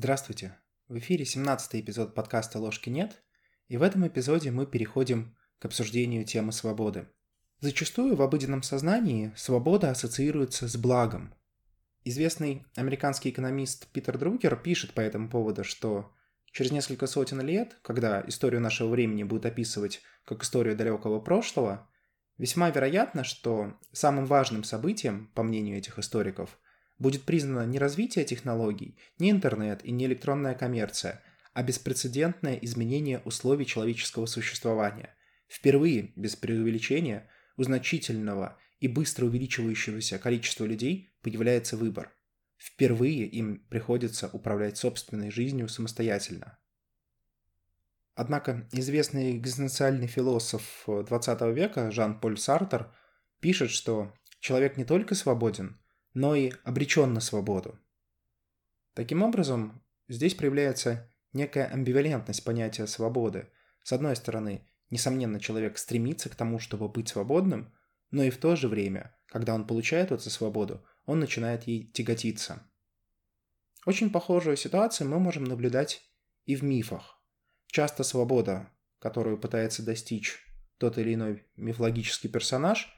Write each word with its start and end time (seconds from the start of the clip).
Здравствуйте! 0.00 0.56
В 0.86 0.96
эфире 0.98 1.24
17 1.24 1.74
эпизод 1.82 2.14
подкаста 2.14 2.60
«Ложки 2.60 2.88
нет», 2.88 3.20
и 3.66 3.76
в 3.76 3.82
этом 3.82 4.06
эпизоде 4.06 4.52
мы 4.52 4.64
переходим 4.64 5.36
к 5.58 5.64
обсуждению 5.64 6.24
темы 6.24 6.52
свободы. 6.52 7.08
Зачастую 7.58 8.14
в 8.14 8.22
обыденном 8.22 8.62
сознании 8.62 9.32
свобода 9.34 9.90
ассоциируется 9.90 10.68
с 10.68 10.76
благом. 10.76 11.34
Известный 12.04 12.64
американский 12.76 13.30
экономист 13.30 13.88
Питер 13.88 14.18
Друкер 14.18 14.54
пишет 14.54 14.92
по 14.92 15.00
этому 15.00 15.28
поводу, 15.28 15.64
что 15.64 16.12
через 16.52 16.70
несколько 16.70 17.08
сотен 17.08 17.40
лет, 17.40 17.76
когда 17.82 18.22
историю 18.24 18.60
нашего 18.60 18.90
времени 18.90 19.24
будут 19.24 19.46
описывать 19.46 20.00
как 20.24 20.44
историю 20.44 20.76
далекого 20.76 21.18
прошлого, 21.18 21.90
весьма 22.36 22.70
вероятно, 22.70 23.24
что 23.24 23.76
самым 23.90 24.26
важным 24.26 24.62
событием, 24.62 25.32
по 25.34 25.42
мнению 25.42 25.76
этих 25.76 25.98
историков– 25.98 26.56
будет 26.98 27.24
признано 27.24 27.66
не 27.66 27.78
развитие 27.78 28.24
технологий, 28.24 28.96
не 29.18 29.30
интернет 29.30 29.84
и 29.84 29.90
не 29.90 30.06
электронная 30.06 30.54
коммерция, 30.54 31.22
а 31.54 31.62
беспрецедентное 31.62 32.56
изменение 32.56 33.20
условий 33.24 33.66
человеческого 33.66 34.26
существования. 34.26 35.14
Впервые, 35.48 36.12
без 36.16 36.36
преувеличения, 36.36 37.28
у 37.56 37.62
значительного 37.62 38.58
и 38.80 38.88
быстро 38.88 39.26
увеличивающегося 39.26 40.18
количества 40.18 40.64
людей 40.64 41.12
появляется 41.22 41.76
выбор. 41.76 42.12
Впервые 42.56 43.26
им 43.26 43.60
приходится 43.68 44.28
управлять 44.32 44.76
собственной 44.76 45.30
жизнью 45.30 45.68
самостоятельно. 45.68 46.58
Однако 48.14 48.68
известный 48.72 49.36
экзистенциальный 49.36 50.08
философ 50.08 50.84
20 50.86 51.40
века 51.54 51.92
Жан-Поль 51.92 52.36
Сартер 52.36 52.92
пишет, 53.38 53.70
что 53.70 54.12
человек 54.40 54.76
не 54.76 54.84
только 54.84 55.14
свободен, 55.14 55.80
но 56.14 56.34
и 56.34 56.52
обречен 56.64 57.12
на 57.12 57.20
свободу. 57.20 57.78
Таким 58.94 59.22
образом, 59.22 59.82
здесь 60.08 60.34
проявляется 60.34 61.12
некая 61.32 61.66
амбивалентность 61.66 62.44
понятия 62.44 62.86
свободы. 62.86 63.48
С 63.82 63.92
одной 63.92 64.16
стороны, 64.16 64.68
несомненно, 64.90 65.40
человек 65.40 65.78
стремится 65.78 66.28
к 66.28 66.34
тому, 66.34 66.58
чтобы 66.58 66.88
быть 66.88 67.08
свободным, 67.08 67.72
но 68.10 68.22
и 68.24 68.30
в 68.30 68.38
то 68.38 68.56
же 68.56 68.68
время, 68.68 69.16
когда 69.26 69.54
он 69.54 69.66
получает 69.66 70.10
эту 70.10 70.30
свободу, 70.30 70.84
он 71.04 71.20
начинает 71.20 71.66
ей 71.66 71.90
тяготиться. 71.92 72.62
Очень 73.86 74.10
похожую 74.10 74.56
ситуацию 74.56 75.08
мы 75.08 75.20
можем 75.20 75.44
наблюдать 75.44 76.02
и 76.44 76.56
в 76.56 76.62
мифах. 76.62 77.22
Часто 77.66 78.02
свобода, 78.02 78.70
которую 78.98 79.38
пытается 79.38 79.84
достичь 79.84 80.44
тот 80.78 80.98
или 80.98 81.14
иной 81.14 81.46
мифологический 81.56 82.30
персонаж 82.30 82.94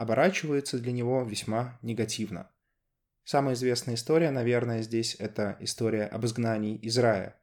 оборачивается 0.00 0.78
для 0.78 0.92
него 0.92 1.22
весьма 1.24 1.78
негативно. 1.82 2.50
Самая 3.22 3.54
известная 3.54 3.96
история, 3.96 4.30
наверное, 4.30 4.80
здесь 4.80 5.14
это 5.18 5.58
история 5.60 6.04
об 6.04 6.24
изгнании 6.24 6.74
из 6.74 6.96
рая. 6.96 7.38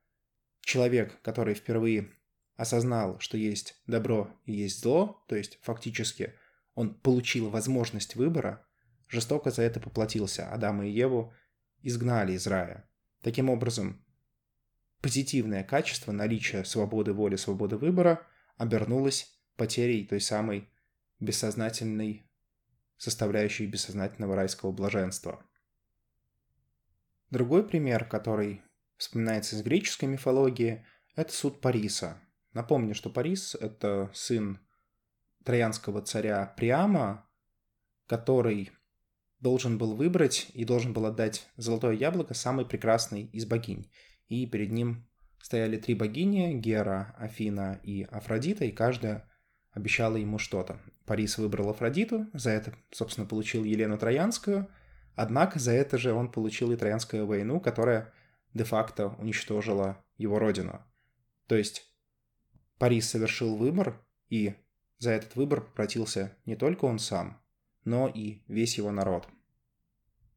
Человек, 0.62 1.22
который 1.22 1.54
впервые 1.54 2.10
осознал, 2.56 3.20
что 3.20 3.38
есть 3.38 3.80
добро 3.86 4.36
и 4.46 4.54
есть 4.54 4.82
зло, 4.82 5.24
то 5.28 5.36
есть 5.36 5.60
фактически 5.62 6.34
он 6.74 6.96
получил 6.96 7.52
возможность 7.52 8.16
выбора, 8.16 8.66
жестоко 9.08 9.52
за 9.52 9.62
это 9.62 9.80
поплатился. 9.80 10.52
Адама 10.52 10.88
и 10.88 10.92
Еву 10.92 11.36
изгнали 11.84 12.34
из 12.34 12.48
рая. 12.48 12.90
Таким 13.22 13.52
образом, 13.52 14.04
позитивное 15.04 15.64
качество 15.64 16.12
наличия 16.12 16.64
свободы 16.64 17.14
воли, 17.14 17.36
свободы 17.36 17.78
выбора 17.78 18.26
обернулось 18.58 19.40
потерей 19.58 20.08
той 20.08 20.22
самой 20.22 20.68
бессознательной 21.20 22.27
составляющей 22.98 23.66
бессознательного 23.68 24.36
райского 24.36 24.72
блаженства. 24.72 25.44
Другой 27.30 27.68
пример, 27.68 28.06
который 28.06 28.62
вспоминается 28.98 29.56
из 29.56 29.62
греческой 29.62 30.10
мифологии, 30.10 30.86
это 31.16 31.34
суд 31.34 31.62
Париса. 31.62 32.22
Напомню, 32.54 32.96
что 32.96 33.10
Парис– 33.10 33.56
это 33.60 34.10
сын 34.14 34.60
троянского 35.44 36.02
царя 36.02 36.54
Приама, 36.58 37.30
который 38.08 38.72
должен 39.40 39.78
был 39.78 39.96
выбрать 39.96 40.50
и 40.54 40.66
должен 40.66 40.94
был 40.94 41.06
отдать 41.06 41.48
золотое 41.58 41.94
яблоко 41.94 42.34
самой 42.34 42.66
прекрасной 42.66 43.26
из 43.26 43.46
богинь. 43.46 43.92
И 44.28 44.46
перед 44.48 44.72
ним 44.72 45.08
стояли 45.42 45.78
три 45.78 45.94
богини– 45.94 46.54
Гера, 46.60 47.16
Афина 47.18 47.80
и 47.84 48.04
Афродита, 48.04 48.66
и 48.66 48.72
каждая 48.72 49.30
обещала 49.78 50.18
ему 50.18 50.40
что-то. 50.40 50.80
Парис 51.06 51.38
выбрал 51.38 51.70
Афродиту, 51.70 52.28
за 52.34 52.50
это, 52.50 52.74
собственно, 52.92 53.28
получил 53.28 53.64
Елену 53.64 53.98
Троянскую, 53.98 54.68
однако 55.16 55.60
за 55.60 55.72
это 55.72 55.98
же 55.98 56.14
он 56.14 56.32
получил 56.32 56.72
и 56.72 56.76
Троянскую 56.76 57.28
войну, 57.28 57.60
которая 57.60 58.12
де-факто 58.54 59.10
уничтожила 59.20 60.04
его 60.18 60.40
родину. 60.40 60.82
То 61.46 61.56
есть 61.56 61.86
Парис 62.80 63.08
совершил 63.08 63.56
выбор, 63.56 64.04
и 64.30 64.56
за 64.98 65.12
этот 65.12 65.36
выбор 65.36 65.62
поплатился 65.62 66.36
не 66.46 66.56
только 66.56 66.86
он 66.86 66.98
сам, 66.98 67.40
но 67.86 68.08
и 68.08 68.42
весь 68.48 68.78
его 68.78 68.92
народ. 68.92 69.28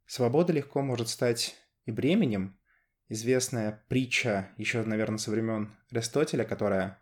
Свобода 0.06 0.52
легко 0.52 0.82
может 0.82 1.08
стать 1.08 1.56
и 1.86 1.90
бременем. 1.90 2.58
Известная 3.08 3.82
притча 3.88 4.50
еще, 4.58 4.82
наверное, 4.82 5.18
со 5.18 5.30
времен 5.30 5.74
Аристотеля, 5.90 6.44
которая 6.44 6.98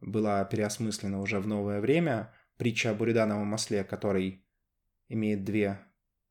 была 0.00 0.44
переосмыслена 0.44 1.20
уже 1.20 1.40
в 1.40 1.46
новое 1.46 1.80
время. 1.80 2.32
Притча 2.56 2.90
о 2.90 2.94
буридановом 2.94 3.46
масле, 3.46 3.84
который 3.84 4.44
имеет 5.08 5.44
две 5.44 5.78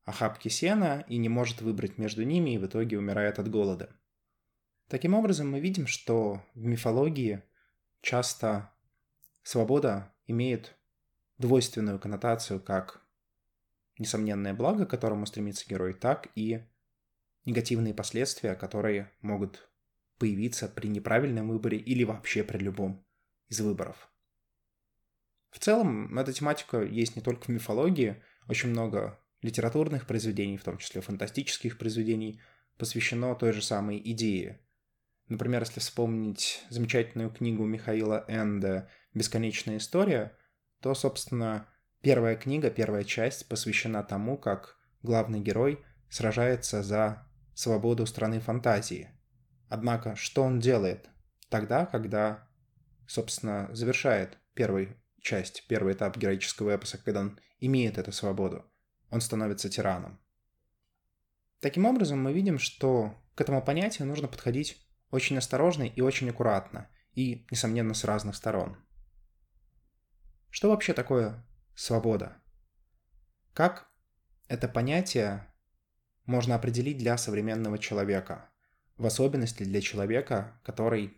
охапки 0.04 0.48
сена 0.48 1.04
и 1.08 1.16
не 1.16 1.28
может 1.28 1.60
выбрать 1.60 1.98
между 1.98 2.22
ними 2.22 2.54
и 2.54 2.58
в 2.58 2.66
итоге 2.66 2.98
умирает 2.98 3.38
от 3.38 3.50
голода. 3.50 3.94
Таким 4.88 5.14
образом, 5.14 5.50
мы 5.50 5.60
видим, 5.60 5.86
что 5.86 6.42
в 6.54 6.64
мифологии 6.64 7.42
часто 8.00 8.72
свобода 9.42 10.14
имеет 10.26 10.76
двойственную 11.36 11.98
коннотацию 11.98 12.60
как 12.60 13.06
несомненное 13.98 14.54
благо, 14.54 14.86
к 14.86 14.90
которому 14.90 15.26
стремится 15.26 15.68
герой, 15.68 15.92
так 15.92 16.28
и 16.34 16.64
негативные 17.44 17.94
последствия, 17.94 18.54
которые 18.54 19.10
могут 19.20 19.70
появиться 20.18 20.68
при 20.68 20.88
неправильном 20.88 21.48
выборе 21.48 21.78
или 21.78 22.04
вообще 22.04 22.42
при 22.42 22.58
любом 22.58 23.04
из 23.48 23.60
выборов. 23.60 24.08
В 25.50 25.58
целом, 25.58 26.18
эта 26.18 26.32
тематика 26.32 26.82
есть 26.82 27.16
не 27.16 27.22
только 27.22 27.44
в 27.44 27.48
мифологии, 27.48 28.22
очень 28.48 28.70
много 28.70 29.18
литературных 29.42 30.06
произведений, 30.06 30.56
в 30.56 30.64
том 30.64 30.78
числе 30.78 31.00
фантастических 31.00 31.78
произведений, 31.78 32.40
посвящено 32.76 33.34
той 33.34 33.52
же 33.52 33.62
самой 33.62 34.00
идее. 34.04 34.60
Например, 35.28 35.62
если 35.62 35.80
вспомнить 35.80 36.64
замечательную 36.70 37.30
книгу 37.30 37.64
Михаила 37.64 38.24
Энда 38.28 38.90
«Бесконечная 39.14 39.76
история», 39.76 40.36
то, 40.80 40.94
собственно, 40.94 41.68
первая 42.00 42.36
книга, 42.36 42.70
первая 42.70 43.04
часть 43.04 43.48
посвящена 43.48 44.02
тому, 44.02 44.38
как 44.38 44.78
главный 45.02 45.40
герой 45.40 45.84
сражается 46.08 46.82
за 46.82 47.26
свободу 47.54 48.06
страны 48.06 48.40
фантазии. 48.40 49.10
Однако, 49.68 50.16
что 50.16 50.42
он 50.42 50.60
делает 50.60 51.10
тогда, 51.50 51.84
когда 51.84 52.47
собственно, 53.08 53.68
завершает 53.74 54.38
первую 54.54 54.96
часть, 55.20 55.66
первый 55.66 55.94
этап 55.94 56.16
героического 56.16 56.76
эпоса, 56.76 56.98
когда 56.98 57.20
он 57.20 57.40
имеет 57.58 57.98
эту 57.98 58.12
свободу. 58.12 58.64
Он 59.10 59.20
становится 59.20 59.68
тираном. 59.68 60.20
Таким 61.60 61.86
образом, 61.86 62.22
мы 62.22 62.32
видим, 62.32 62.58
что 62.58 63.14
к 63.34 63.40
этому 63.40 63.62
понятию 63.64 64.06
нужно 64.06 64.28
подходить 64.28 64.86
очень 65.10 65.38
осторожно 65.38 65.84
и 65.84 66.00
очень 66.00 66.28
аккуратно, 66.30 66.88
и, 67.14 67.46
несомненно, 67.50 67.94
с 67.94 68.04
разных 68.04 68.36
сторон. 68.36 68.76
Что 70.50 70.68
вообще 70.68 70.92
такое 70.92 71.44
свобода? 71.74 72.36
Как 73.54 73.90
это 74.48 74.68
понятие 74.68 75.46
можно 76.26 76.54
определить 76.54 76.98
для 76.98 77.16
современного 77.16 77.78
человека, 77.78 78.50
в 78.96 79.06
особенности 79.06 79.62
для 79.62 79.80
человека, 79.80 80.60
который 80.62 81.16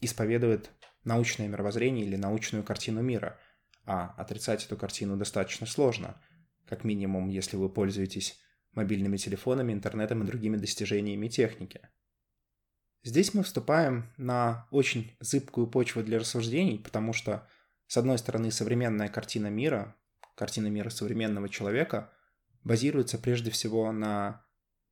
исповедует 0.00 0.70
научное 1.06 1.48
мировоззрение 1.48 2.04
или 2.04 2.16
научную 2.16 2.64
картину 2.64 3.00
мира, 3.00 3.38
а 3.84 4.14
отрицать 4.18 4.66
эту 4.66 4.76
картину 4.76 5.16
достаточно 5.16 5.66
сложно, 5.66 6.20
как 6.68 6.84
минимум, 6.84 7.28
если 7.28 7.56
вы 7.56 7.68
пользуетесь 7.68 8.38
мобильными 8.72 9.16
телефонами, 9.16 9.72
интернетом 9.72 10.22
и 10.22 10.26
другими 10.26 10.56
достижениями 10.56 11.28
техники. 11.28 11.80
Здесь 13.04 13.34
мы 13.34 13.44
вступаем 13.44 14.12
на 14.16 14.66
очень 14.72 15.16
зыбкую 15.20 15.68
почву 15.68 16.02
для 16.02 16.18
рассуждений, 16.18 16.78
потому 16.78 17.12
что, 17.12 17.48
с 17.86 17.96
одной 17.96 18.18
стороны, 18.18 18.50
современная 18.50 19.08
картина 19.08 19.46
мира, 19.46 19.94
картина 20.34 20.66
мира 20.66 20.90
современного 20.90 21.48
человека, 21.48 22.12
базируется 22.64 23.16
прежде 23.16 23.52
всего 23.52 23.92
на 23.92 24.44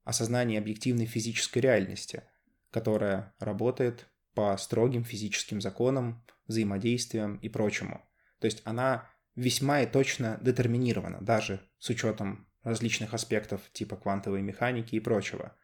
осознании 0.04 0.58
объективной 0.58 1.06
физической 1.06 1.58
реальности, 1.58 2.22
которая 2.70 3.34
работает 3.40 4.06
по 4.34 4.56
строгим 4.56 5.04
физическим 5.04 5.60
законам, 5.60 6.24
взаимодействиям 6.46 7.36
и 7.36 7.48
прочему. 7.48 8.04
То 8.40 8.46
есть 8.46 8.62
она 8.64 9.10
весьма 9.34 9.82
и 9.82 9.86
точно 9.86 10.38
детерминирована, 10.42 11.20
даже 11.20 11.60
с 11.78 11.88
учетом 11.90 12.46
различных 12.62 13.14
аспектов 13.14 13.60
типа 13.72 13.96
квантовой 13.96 14.42
механики 14.42 14.96
и 14.96 15.00
прочего. 15.00 15.56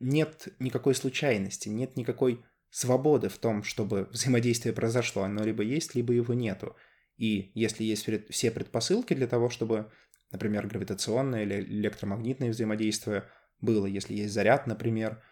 нет 0.00 0.48
никакой 0.58 0.94
случайности, 0.94 1.68
нет 1.68 1.96
никакой 1.96 2.44
свободы 2.70 3.28
в 3.28 3.38
том, 3.38 3.62
чтобы 3.62 4.08
взаимодействие 4.10 4.74
произошло. 4.74 5.22
Оно 5.22 5.44
либо 5.44 5.62
есть, 5.62 5.94
либо 5.94 6.12
его 6.12 6.34
нету. 6.34 6.76
И 7.16 7.52
если 7.54 7.84
есть 7.84 8.08
все 8.30 8.50
предпосылки 8.50 9.14
для 9.14 9.28
того, 9.28 9.48
чтобы, 9.48 9.90
например, 10.32 10.66
гравитационное 10.66 11.44
или 11.44 11.60
электромагнитное 11.60 12.50
взаимодействие 12.50 13.30
было, 13.60 13.86
если 13.86 14.14
есть 14.14 14.34
заряд, 14.34 14.66
например, 14.66 15.22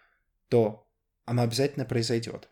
то 0.47 0.82
оно 1.25 1.43
обязательно 1.43 1.85
произойдет. 1.85 2.49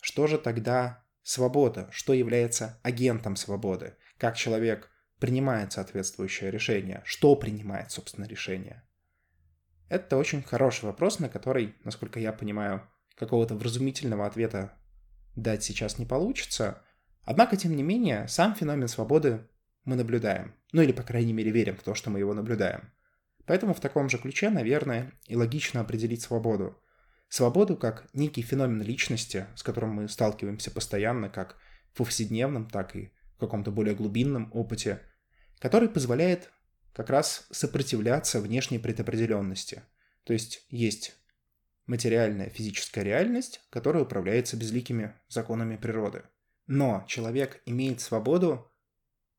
Что 0.00 0.26
же 0.26 0.38
тогда 0.38 1.04
свобода? 1.22 1.88
Что 1.90 2.12
является 2.12 2.78
агентом 2.82 3.36
свободы? 3.36 3.96
Как 4.18 4.36
человек 4.36 4.90
принимает 5.18 5.72
соответствующее 5.72 6.50
решение? 6.50 7.02
Что 7.04 7.36
принимает, 7.36 7.90
собственно, 7.90 8.26
решение? 8.26 8.86
Это 9.88 10.16
очень 10.16 10.42
хороший 10.42 10.84
вопрос, 10.84 11.18
на 11.18 11.28
который, 11.28 11.76
насколько 11.84 12.20
я 12.20 12.32
понимаю, 12.32 12.88
какого-то 13.16 13.54
вразумительного 13.54 14.26
ответа 14.26 14.72
дать 15.34 15.62
сейчас 15.62 15.98
не 15.98 16.06
получится. 16.06 16.82
Однако, 17.22 17.56
тем 17.56 17.74
не 17.76 17.82
менее, 17.82 18.28
сам 18.28 18.54
феномен 18.54 18.88
свободы 18.88 19.48
мы 19.84 19.96
наблюдаем. 19.96 20.54
Ну 20.72 20.82
или, 20.82 20.92
по 20.92 21.02
крайней 21.02 21.32
мере, 21.32 21.50
верим 21.50 21.76
в 21.76 21.82
то, 21.82 21.94
что 21.94 22.10
мы 22.10 22.18
его 22.18 22.34
наблюдаем. 22.34 22.92
Поэтому 23.46 23.74
в 23.74 23.80
таком 23.80 24.08
же 24.08 24.18
ключе, 24.18 24.50
наверное, 24.50 25.12
и 25.26 25.36
логично 25.36 25.80
определить 25.80 26.22
свободу. 26.22 26.76
Свободу 27.28 27.76
как 27.76 28.08
некий 28.12 28.42
феномен 28.42 28.82
личности, 28.82 29.46
с 29.56 29.62
которым 29.62 29.90
мы 29.90 30.08
сталкиваемся 30.08 30.70
постоянно, 30.70 31.28
как 31.28 31.56
в 31.92 31.98
повседневном, 31.98 32.68
так 32.68 32.94
и 32.94 33.12
в 33.36 33.38
каком-то 33.38 33.70
более 33.70 33.94
глубинном 33.94 34.50
опыте, 34.52 35.02
который 35.58 35.88
позволяет 35.88 36.50
как 36.92 37.10
раз 37.10 37.46
сопротивляться 37.50 38.40
внешней 38.40 38.78
предопределенности. 38.78 39.82
То 40.24 40.32
есть 40.32 40.66
есть 40.70 41.16
материальная 41.86 42.48
физическая 42.48 43.04
реальность, 43.04 43.60
которая 43.70 44.04
управляется 44.04 44.56
безликими 44.56 45.14
законами 45.28 45.76
природы. 45.76 46.24
Но 46.66 47.04
человек 47.06 47.62
имеет 47.66 48.00
свободу 48.00 48.72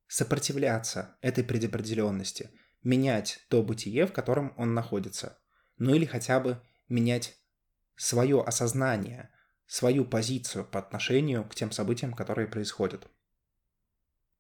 сопротивляться 0.07 1.17
этой 1.21 1.43
предопределенности, 1.43 2.51
менять 2.83 3.45
то 3.49 3.63
бытие, 3.63 4.07
в 4.07 4.13
котором 4.13 4.53
он 4.57 4.73
находится. 4.73 5.39
Ну 5.77 5.93
или 5.93 6.05
хотя 6.05 6.39
бы 6.39 6.61
менять 6.87 7.37
свое 7.97 8.41
осознание, 8.41 9.29
свою 9.65 10.05
позицию 10.05 10.63
по 10.63 10.79
отношению 10.79 11.43
к 11.43 11.53
тем 11.53 11.71
событиям, 11.71 12.13
которые 12.13 12.47
происходят. 12.47 13.07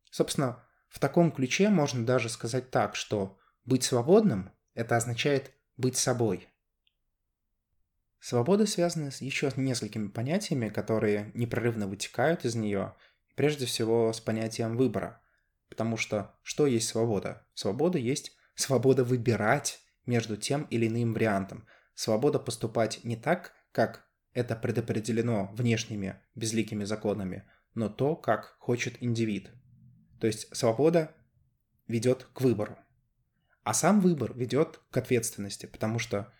Собственно, 0.09 0.63
в 0.87 0.99
таком 0.99 1.31
ключе 1.31 1.69
можно 1.69 2.05
даже 2.05 2.29
сказать 2.29 2.71
так, 2.71 2.95
что 2.95 3.37
быть 3.65 3.83
свободным– 3.83 4.51
это 4.73 4.95
означает 4.95 5.51
быть 5.75 5.97
собой– 5.97 6.47
Свобода 8.19 8.65
связана 8.65 9.11
с 9.11 9.21
еще 9.21 9.51
несколькими 9.55 10.07
понятиями, 10.07 10.69
которые 10.69 11.31
непрерывно 11.33 11.87
вытекают 11.87 12.45
из 12.45 12.55
нее, 12.55 12.93
прежде 13.35 13.65
всего 13.65 14.11
с 14.11 14.19
понятием 14.19 14.75
выбора. 14.75 15.21
Потому 15.69 15.97
что 15.97 16.35
что 16.43 16.65
есть 16.65 16.87
свобода? 16.87 17.45
Свобода 17.53 17.97
есть 17.97 18.35
свобода 18.55 19.03
выбирать 19.03 19.79
между 20.05 20.35
тем 20.35 20.63
или 20.63 20.87
иным 20.87 21.13
вариантом. 21.13 21.65
Свобода 21.97 22.37
поступать 22.37 23.03
не 23.03 23.15
так, 23.15 23.53
как 23.71 24.07
это 24.31 24.55
предопределено 24.55 25.49
внешними 25.53 26.21
безликими 26.35 26.83
законами, 26.83 27.49
но 27.73 27.89
то, 27.89 28.15
как 28.15 28.55
хочет 28.59 29.01
индивид. 29.01 29.49
То 30.19 30.27
есть 30.27 30.55
свобода 30.55 31.15
ведет 31.87 32.25
к 32.35 32.41
выбору. 32.41 32.77
А 33.63 33.73
сам 33.73 33.99
выбор 33.99 34.37
ведет 34.37 34.79
к 34.91 34.97
ответственности, 34.97 35.65
потому 35.65 35.97
что 35.97 36.31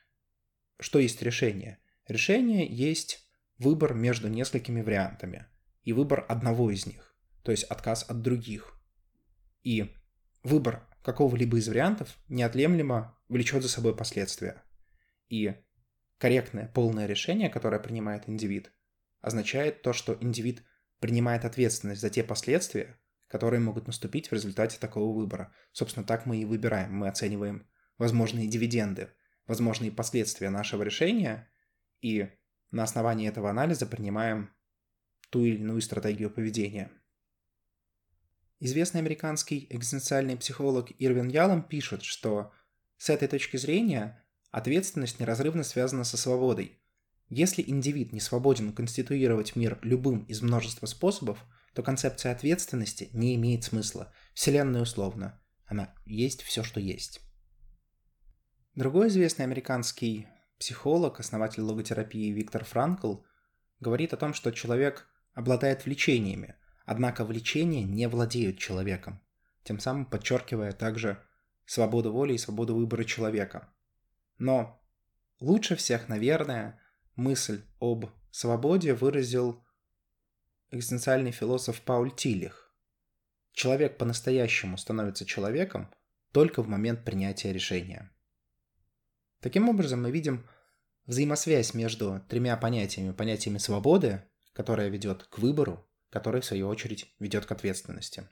что 0.80 1.00
есть 1.00 1.24
решение? 1.24 1.80
Решение 2.08 2.68
есть 2.68 3.28
выбор 3.58 3.96
между 3.96 4.28
несколькими 4.28 4.84
вариантами 4.84 5.48
и 5.82 5.92
выбор 5.92 6.24
одного 6.30 6.70
из 6.70 6.86
них, 6.86 7.18
то 7.42 7.50
есть 7.50 7.64
отказ 7.64 8.06
от 8.08 8.22
других. 8.22 8.80
И 9.64 9.92
выбор 10.44 10.88
какого-либо 11.02 11.58
из 11.58 11.68
вариантов 11.68 12.16
неотъемлемо 12.30 13.18
влечет 13.28 13.64
за 13.64 13.70
собой 13.70 13.96
последствия. 13.96 14.62
И 15.30 15.56
корректное, 16.18 16.68
полное 16.68 17.06
решение, 17.06 17.50
которое 17.50 17.80
принимает 17.80 18.28
индивид, 18.28 18.72
означает 19.22 19.82
то, 19.82 19.94
что 19.94 20.18
индивид 20.20 20.64
принимает 21.00 21.46
ответственность 21.46 22.02
за 22.02 22.10
те 22.10 22.24
последствия, 22.24 23.00
которые 23.28 23.60
могут 23.60 23.88
наступить 23.88 24.30
в 24.30 24.34
результате 24.34 24.80
такого 24.80 25.16
выбора. 25.16 25.54
Собственно, 25.72 26.06
так 26.06 26.26
мы 26.26 26.38
и 26.38 26.46
выбираем. 26.46 26.94
Мы 26.94 27.08
оцениваем 27.08 27.68
возможные 27.98 28.48
дивиденды 28.48 29.12
возможные 29.48 29.92
последствия 29.92 30.50
нашего 30.50 30.84
решения 30.84 31.50
и 32.02 32.30
на 32.70 32.84
основании 32.84 33.28
этого 33.28 33.50
анализа 33.50 33.88
принимаем 33.88 34.54
ту 35.30 35.44
или 35.46 35.56
иную 35.56 35.82
стратегию 35.82 36.30
поведения. 36.30 36.92
Известный 38.60 39.00
американский 39.00 39.68
экзистенциальный 39.70 40.38
психолог 40.38 40.92
Ирвин 41.00 41.30
Ялом 41.30 41.64
пишет, 41.64 42.04
что 42.04 42.52
с 42.98 43.10
этой 43.10 43.28
точки 43.28 43.58
зрения 43.58 44.26
ответственность 44.58 45.20
неразрывно 45.20 45.64
связана 45.64 46.04
со 46.04 46.18
свободой. 46.18 46.80
Если 47.30 47.64
индивид 47.66 48.14
не 48.14 48.20
свободен 48.20 48.74
конституировать 48.74 49.56
мир 49.56 49.80
любым 49.82 50.24
из 50.24 50.42
множества 50.42 50.86
способов, 50.86 51.38
то 51.74 51.84
концепция 51.84 52.32
ответственности 52.32 53.10
не 53.14 53.36
имеет 53.36 53.64
смысла. 53.64 54.12
Вселенная 54.34 54.82
условно. 54.82 55.40
Она 55.66 55.94
есть 56.06 56.42
все, 56.42 56.64
что 56.64 56.80
есть. 56.80 57.22
Другой 58.74 59.10
известный 59.10 59.44
американский 59.44 60.28
психолог, 60.58 61.20
основатель 61.20 61.62
логотерапии 61.62 62.32
Виктор 62.32 62.64
Франкл, 62.64 63.18
говорит 63.80 64.14
о 64.14 64.18
том, 64.18 64.34
что 64.34 64.52
человек 64.52 65.08
обладает 65.34 65.86
влечениями, 65.86 66.56
однако 66.86 67.26
влечения 67.26 67.84
не 67.84 68.08
владеют 68.08 68.58
человеком, 68.58 69.22
тем 69.64 69.80
самым 69.80 70.06
подчеркивая 70.06 70.72
также 70.72 71.22
свободу 71.66 72.12
воли 72.12 72.34
и 72.34 72.38
свободу 72.38 72.76
выбора 72.76 73.04
человека. 73.04 73.70
Но 74.38 74.84
лучше 75.40 75.76
всех, 75.76 76.10
наверное, 76.10 76.80
мысль 77.16 77.64
об 77.80 78.06
свободе 78.32 78.94
выразил 78.94 79.64
экзистенциальный 80.72 81.32
философ 81.32 81.82
Пауль 81.82 82.14
Тилих. 82.16 82.72
Человек 83.54 83.98
по-настоящему 83.98 84.78
становится 84.78 85.26
человеком 85.26 85.92
только 86.32 86.62
в 86.62 86.68
момент 86.68 87.04
принятия 87.04 87.52
решения. 87.52 88.12
Таким 89.40 89.70
образом, 89.70 90.04
мы 90.04 90.12
видим 90.12 90.48
взаимосвязь 91.06 91.74
между 91.74 92.24
тремя 92.28 92.58
понятиями. 92.58 93.14
Понятиями 93.14 93.58
свободы, 93.58 94.24
которая 94.54 94.90
ведет 94.90 95.24
к 95.24 95.40
выбору, 95.40 95.90
который, 96.10 96.42
в 96.42 96.46
свою 96.46 96.68
очередь, 96.68 97.16
ведет 97.20 97.46
к 97.46 97.52
ответственности. 97.52 98.28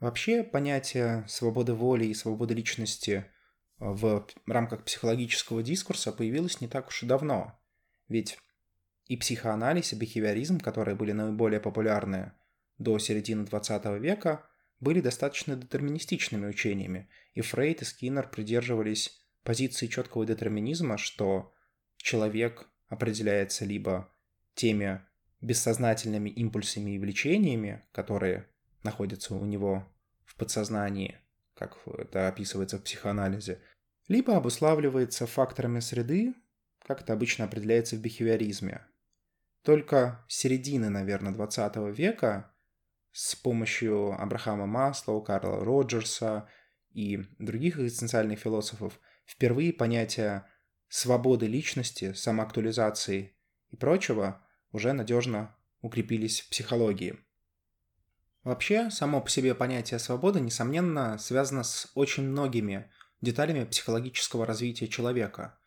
Вообще, 0.00 0.44
понятие 0.44 1.26
свободы 1.28 1.74
воли 1.74 2.04
и 2.04 2.14
свободы 2.14 2.54
личности 2.54 3.26
в 3.78 4.26
рамках 4.46 4.84
психологического 4.84 5.62
дискурса 5.62 6.12
появилось 6.12 6.60
не 6.60 6.68
так 6.68 6.88
уж 6.88 7.02
и 7.02 7.06
давно. 7.06 7.58
Ведь 8.08 8.38
и 9.06 9.16
психоанализ, 9.16 9.92
и 9.92 9.96
бихевиоризм, 9.96 10.60
которые 10.60 10.94
были 10.94 11.12
наиболее 11.12 11.60
популярны 11.60 12.32
до 12.78 12.98
середины 12.98 13.44
20 13.44 13.84
века, 14.00 14.44
были 14.80 15.00
достаточно 15.00 15.56
детерминистичными 15.56 16.46
учениями, 16.46 17.08
и 17.34 17.40
Фрейд 17.40 17.82
и 17.82 17.84
Скиннер 17.84 18.28
придерживались 18.28 19.20
позиции 19.42 19.86
четкого 19.86 20.26
детерминизма, 20.26 20.98
что 20.98 21.52
человек 21.96 22.68
определяется 22.88 23.64
либо 23.64 24.12
теми 24.54 25.02
бессознательными 25.40 26.30
импульсами 26.30 26.92
и 26.92 26.98
влечениями, 26.98 27.86
которые 27.92 28.48
находятся 28.82 29.34
у 29.34 29.44
него 29.44 29.86
в 30.24 30.36
подсознании, 30.36 31.18
как 31.58 31.78
это 31.86 32.28
описывается 32.28 32.78
в 32.78 32.82
психоанализе, 32.82 33.60
либо 34.06 34.36
обуславливается 34.36 35.26
факторами 35.26 35.80
среды, 35.80 36.34
как 36.86 37.02
это 37.02 37.12
обычно 37.12 37.44
определяется 37.44 37.96
в 37.96 38.00
бихевиоризме. 38.00 38.86
Только 39.62 40.24
с 40.28 40.36
середины, 40.36 40.88
наверное, 40.88 41.32
20 41.32 41.76
века 41.96 42.54
с 43.12 43.34
помощью 43.34 44.12
Абрахама 44.20 44.66
Маслоу, 44.66 45.20
Карла 45.20 45.64
Роджерса 45.64 46.48
и 46.90 47.24
других 47.38 47.78
экзистенциальных 47.78 48.38
философов 48.38 48.98
Впервые 49.28 49.74
понятия 49.74 50.46
свободы 50.88 51.46
личности, 51.46 52.14
самоактуализации 52.14 53.36
и 53.68 53.76
прочего 53.76 54.42
уже 54.72 54.94
надежно 54.94 55.54
укрепились 55.82 56.40
в 56.40 56.48
психологии. 56.48 57.18
Вообще, 58.44 58.90
само 58.90 59.20
по 59.20 59.28
себе 59.28 59.54
понятие 59.54 59.98
свободы, 59.98 60.40
несомненно, 60.40 61.18
связано 61.18 61.64
с 61.64 61.90
очень 61.94 62.24
многими 62.24 62.90
деталями 63.20 63.64
психологического 63.64 64.46
развития 64.46 64.88
человека. 64.88 65.58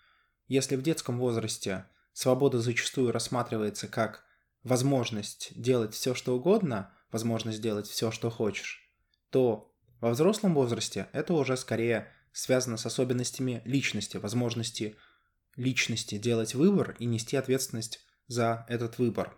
Если 0.48 0.76
в 0.76 0.82
детском 0.82 1.20
возрасте 1.20 1.86
свобода 2.14 2.60
зачастую 2.60 3.12
рассматривается 3.12 3.88
как 3.88 4.24
возможность 4.64 5.52
делать 5.56 5.94
все, 5.94 6.16
что 6.16 6.36
угодно, 6.36 6.94
возможность 7.12 7.62
делать 7.62 7.88
все, 7.88 8.12
что 8.12 8.30
хочешь, 8.30 8.90
то 9.30 9.74
во 10.00 10.12
взрослом 10.12 10.54
возрасте 10.56 11.08
это 11.14 11.34
уже 11.34 11.58
скорее 11.58 12.12
связано 12.32 12.78
с 12.78 12.86
особенностями 12.86 13.62
личности, 13.66 14.18
возможности 14.18 14.96
личности 15.56 16.18
делать 16.18 16.56
выбор 16.56 16.96
и 17.00 17.06
нести 17.06 17.36
ответственность 17.36 18.06
за 18.28 18.66
этот 18.70 18.98
выбор. 18.98 19.38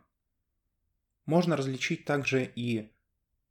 Можно 1.26 1.58
различить 1.58 2.06
также 2.06 2.46
и 2.56 2.93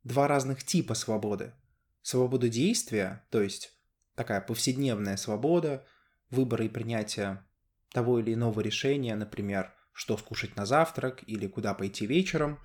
два 0.05 0.29
разных 0.29 0.65
типа 0.65 0.95
свободы. 0.95 1.55
Свободу 2.03 2.49
действия, 2.49 3.25
то 3.31 3.41
есть 3.41 3.73
такая 4.15 4.41
повседневная 4.41 5.17
свобода, 5.17 5.87
выбора 6.31 6.65
и 6.65 6.69
принятия 6.69 7.47
того 7.93 8.19
или 8.19 8.35
иного 8.35 8.61
решения, 8.61 9.15
например, 9.15 9.73
что 9.93 10.17
скушать 10.17 10.57
на 10.57 10.67
завтрак 10.67 11.23
или 11.27 11.47
куда 11.47 11.75
пойти 11.75 12.07
вечером. 12.07 12.59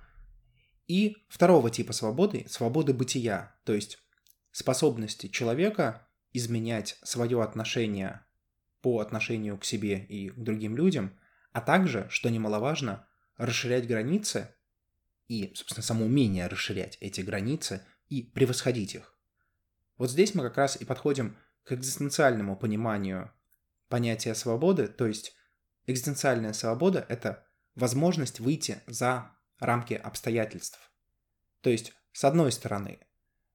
И 0.86 1.16
второго 1.28 1.70
типа 1.70 1.92
свободы– 1.92 2.46
свободы 2.48 2.94
бытия, 2.94 3.54
то 3.64 3.74
есть 3.74 3.98
способности 4.50 5.28
человека 5.28 6.08
изменять 6.32 6.98
свое 7.02 7.42
отношение 7.42 8.24
по 8.80 9.00
отношению 9.00 9.58
к 9.58 9.64
себе 9.64 10.04
и 10.04 10.30
к 10.30 10.38
другим 10.38 10.76
людям, 10.76 11.18
а 11.52 11.60
также, 11.60 12.06
что 12.10 12.30
немаловажно, 12.30 13.06
расширять 13.36 13.86
границы 13.86 14.54
и, 15.28 15.52
собственно, 15.54 15.84
само 15.84 16.06
умение 16.06 16.46
расширять 16.46 16.98
эти 17.00 17.20
границы 17.20 17.82
и 18.08 18.22
превосходить 18.22 18.94
их. 18.94 19.16
Вот 19.96 20.10
здесь 20.10 20.34
мы 20.34 20.42
как 20.42 20.56
раз 20.56 20.80
и 20.80 20.84
подходим 20.84 21.36
к 21.64 21.72
экзистенциальному 21.72 22.56
пониманию 22.56 23.32
понятия 23.88 24.34
свободы, 24.34 24.88
то 24.88 25.06
есть 25.06 25.34
экзистенциальная 25.86 26.52
свобода– 26.52 27.04
это 27.08 27.46
возможность 27.74 28.40
выйти 28.40 28.82
за 28.86 29.32
рамки 29.58 29.94
обстоятельств. 29.94 30.78
То 31.60 31.70
есть, 31.70 31.92
с 32.12 32.24
одной 32.24 32.52
стороны, 32.52 33.00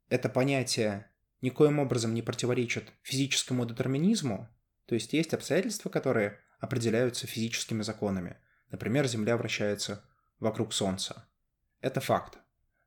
это 0.10 0.30
понятие 0.30 1.10
никоим 1.42 1.80
образом 1.80 2.13
не 2.13 2.22
противоречит 2.22 2.92
физическому 3.01 3.65
детерминизму, 3.65 4.50
то 4.86 4.96
есть 4.96 5.13
есть 5.13 5.34
обстоятельства, 5.34 5.89
которые 5.89 6.39
определяются 6.60 7.27
физическими 7.27 7.82
законами. 7.82 8.38
Например, 8.70 9.08
Земля 9.08 9.38
вращается 9.38 10.03
вокруг 10.39 10.74
Солнца. 10.74 11.27
Это 11.83 11.99
факт. 11.99 12.39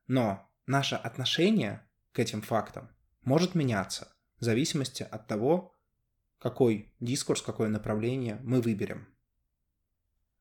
Но 0.07 0.51
наше 0.65 0.95
отношение 0.95 1.87
к 2.13 2.19
этим 2.19 2.41
фактам 2.41 2.89
может 3.21 3.53
меняться 3.53 4.11
в 4.39 4.43
зависимости 4.43 5.03
от 5.03 5.27
того, 5.27 5.75
какой 6.39 6.95
дискурс, 6.99 7.43
какое 7.43 7.69
направление 7.69 8.39
мы 8.41 8.59
выберем. 8.59 9.07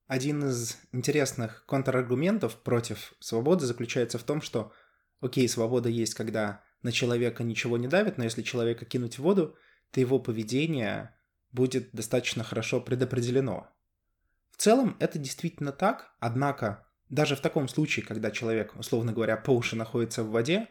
Один 0.07 0.49
из 0.49 0.79
интересных 0.93 1.67
контраргументов 1.67 2.63
против 2.63 3.13
свободы 3.21 3.67
заключается 3.67 4.19
в 4.19 4.23
том, 4.23 4.41
что, 4.41 4.73
окей, 5.21 5.47
свобода 5.51 5.91
есть, 5.91 6.15
когда 6.15 6.65
на 6.81 6.93
человека 6.93 7.45
ничего 7.45 7.77
не 7.77 7.89
давит, 7.89 8.17
но 8.17 8.25
если 8.25 8.43
человека 8.43 8.87
кинуть 8.87 9.19
в 9.19 9.23
воду, 9.23 9.55
то 9.91 10.01
его 10.01 10.19
поведение 10.19 11.15
будет 11.53 11.91
достаточно 11.93 12.43
хорошо 12.43 12.81
предопределено. 12.81 13.69
В 14.51 14.57
целом 14.57 14.97
это 14.99 15.19
действительно 15.19 15.73
так, 15.73 16.15
однако 16.21 16.86
даже 17.09 17.37
в 17.37 17.41
таком 17.41 17.69
случае, 17.69 18.05
когда 18.05 18.31
человек, 18.31 18.75
условно 18.77 19.13
говоря, 19.13 19.37
по 19.37 19.51
уши 19.51 19.77
находится 19.77 20.23
в 20.23 20.31
воде, 20.31 20.69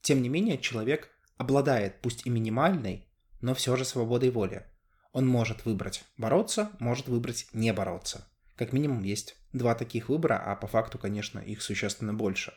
тем 0.00 0.22
не 0.22 0.28
менее 0.28 0.58
человек 0.58 1.10
обладает 1.36 2.00
пусть 2.00 2.26
и 2.26 2.30
минимальной, 2.30 3.08
но 3.40 3.54
все 3.54 3.76
же 3.76 3.84
свободой 3.84 4.30
воли. 4.30 4.66
Он 5.12 5.26
может 5.26 5.64
выбрать 5.64 6.04
бороться, 6.16 6.70
может 6.80 7.08
выбрать 7.08 7.46
не 7.52 7.72
бороться. 7.72 8.26
Как 8.56 8.72
минимум 8.72 9.02
есть 9.02 9.36
два 9.52 9.74
таких 9.74 10.08
выбора, 10.08 10.42
а 10.44 10.56
по 10.56 10.66
факту, 10.66 10.98
конечно, 10.98 11.38
их 11.38 11.62
существенно 11.62 12.14
больше. 12.14 12.54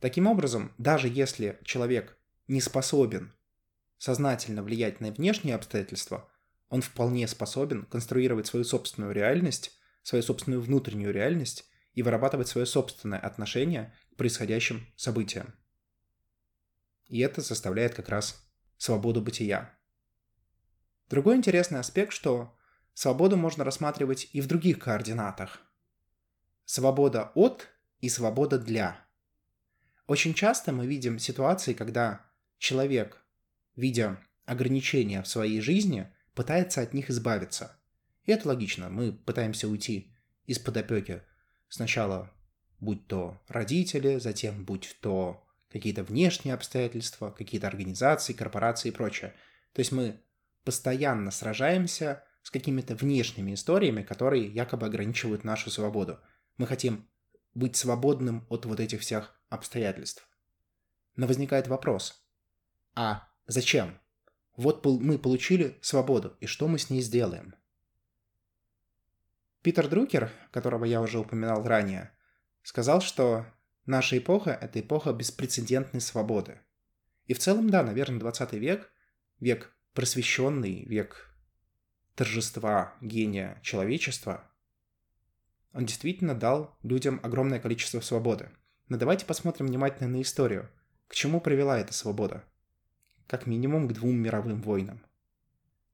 Таким 0.00 0.26
образом, 0.26 0.72
даже 0.78 1.08
если 1.08 1.58
человек 1.64 2.16
не 2.48 2.60
способен 2.60 3.34
сознательно 3.98 4.62
влиять 4.62 5.00
на 5.00 5.12
внешние 5.12 5.54
обстоятельства, 5.54 6.28
он 6.70 6.80
вполне 6.80 7.28
способен 7.28 7.84
конструировать 7.84 8.46
свою 8.46 8.64
собственную 8.64 9.12
реальность, 9.12 9.72
свою 10.02 10.22
собственную 10.22 10.62
внутреннюю 10.62 11.12
реальность 11.12 11.69
и 11.92 12.02
вырабатывать 12.02 12.48
свое 12.48 12.66
собственное 12.66 13.18
отношение 13.18 13.94
к 14.12 14.16
происходящим 14.16 14.86
событиям. 14.96 15.54
И 17.06 17.18
это 17.20 17.42
составляет 17.42 17.94
как 17.94 18.08
раз 18.08 18.48
свободу 18.76 19.20
бытия. 19.20 19.76
Другой 21.08 21.36
интересный 21.36 21.80
аспект, 21.80 22.12
что 22.12 22.56
свободу 22.94 23.36
можно 23.36 23.64
рассматривать 23.64 24.28
и 24.32 24.40
в 24.40 24.46
других 24.46 24.78
координатах. 24.78 25.60
Свобода 26.64 27.32
от 27.34 27.68
и 28.00 28.08
свобода 28.08 28.58
для. 28.58 29.04
Очень 30.06 30.34
часто 30.34 30.72
мы 30.72 30.86
видим 30.86 31.18
ситуации, 31.18 31.74
когда 31.74 32.30
человек, 32.58 33.22
видя 33.74 34.18
ограничения 34.44 35.22
в 35.22 35.28
своей 35.28 35.60
жизни, 35.60 36.12
пытается 36.34 36.80
от 36.80 36.94
них 36.94 37.10
избавиться. 37.10 37.76
И 38.24 38.32
это 38.32 38.48
логично. 38.48 38.88
Мы 38.88 39.12
пытаемся 39.12 39.68
уйти 39.68 40.14
из-под 40.46 40.76
опеки 40.76 41.22
сначала 41.70 42.30
будь 42.80 43.06
то 43.06 43.40
родители, 43.48 44.18
затем 44.18 44.64
будь 44.64 44.98
то 45.00 45.42
какие-то 45.70 46.02
внешние 46.02 46.54
обстоятельства, 46.54 47.30
какие-то 47.30 47.68
организации, 47.68 48.34
корпорации 48.34 48.88
и 48.88 48.92
прочее. 48.92 49.34
То 49.72 49.80
есть 49.80 49.92
мы 49.92 50.20
постоянно 50.64 51.30
сражаемся 51.30 52.24
с 52.42 52.50
какими-то 52.50 52.94
внешними 52.96 53.54
историями, 53.54 54.02
которые 54.02 54.46
якобы 54.46 54.86
ограничивают 54.86 55.44
нашу 55.44 55.70
свободу. 55.70 56.18
Мы 56.56 56.66
хотим 56.66 57.08
быть 57.54 57.76
свободным 57.76 58.46
от 58.48 58.66
вот 58.66 58.80
этих 58.80 59.00
всех 59.00 59.40
обстоятельств. 59.48 60.28
Но 61.16 61.26
возникает 61.26 61.68
вопрос, 61.68 62.24
а 62.94 63.28
зачем? 63.46 63.98
Вот 64.56 64.84
мы 64.84 65.18
получили 65.18 65.78
свободу, 65.80 66.36
и 66.40 66.46
что 66.46 66.68
мы 66.68 66.78
с 66.78 66.90
ней 66.90 67.00
сделаем? 67.02 67.54
Питер 69.62 69.88
Друкер, 69.88 70.30
которого 70.52 70.84
я 70.84 71.02
уже 71.02 71.18
упоминал 71.18 71.62
ранее, 71.64 72.10
сказал, 72.62 73.00
что 73.00 73.44
наша 73.84 74.16
эпоха– 74.16 74.50
это 74.60 74.80
эпоха 74.80 75.12
беспрецедентной 75.12 76.00
свободы. 76.00 76.60
И 77.26 77.34
в 77.34 77.38
целом, 77.38 77.68
да, 77.68 77.82
наверное, 77.82 78.20
20 78.20 78.52
век– 78.54 78.90
век 79.40 79.74
просвещенный, 79.92 80.84
век 80.84 81.34
торжества 82.14 82.94
гения 83.00 83.58
человечества, 83.62 84.50
он 85.72 85.86
действительно 85.86 86.34
дал 86.34 86.76
людям 86.82 87.20
огромное 87.22 87.60
количество 87.60 88.00
свободы. 88.00 88.50
Но 88.88 88.96
давайте 88.96 89.24
посмотрим 89.24 89.66
внимательно 89.66 90.08
на 90.08 90.22
историю. 90.22 90.68
К 91.06 91.14
чему 91.14 91.40
привела 91.40 91.78
эта 91.78 91.92
свобода? 91.92 92.44
Как 93.26 93.46
минимум 93.46 93.88
к 93.88 93.92
двум 93.92 94.16
мировым 94.16 94.60
войнам. 94.62 95.04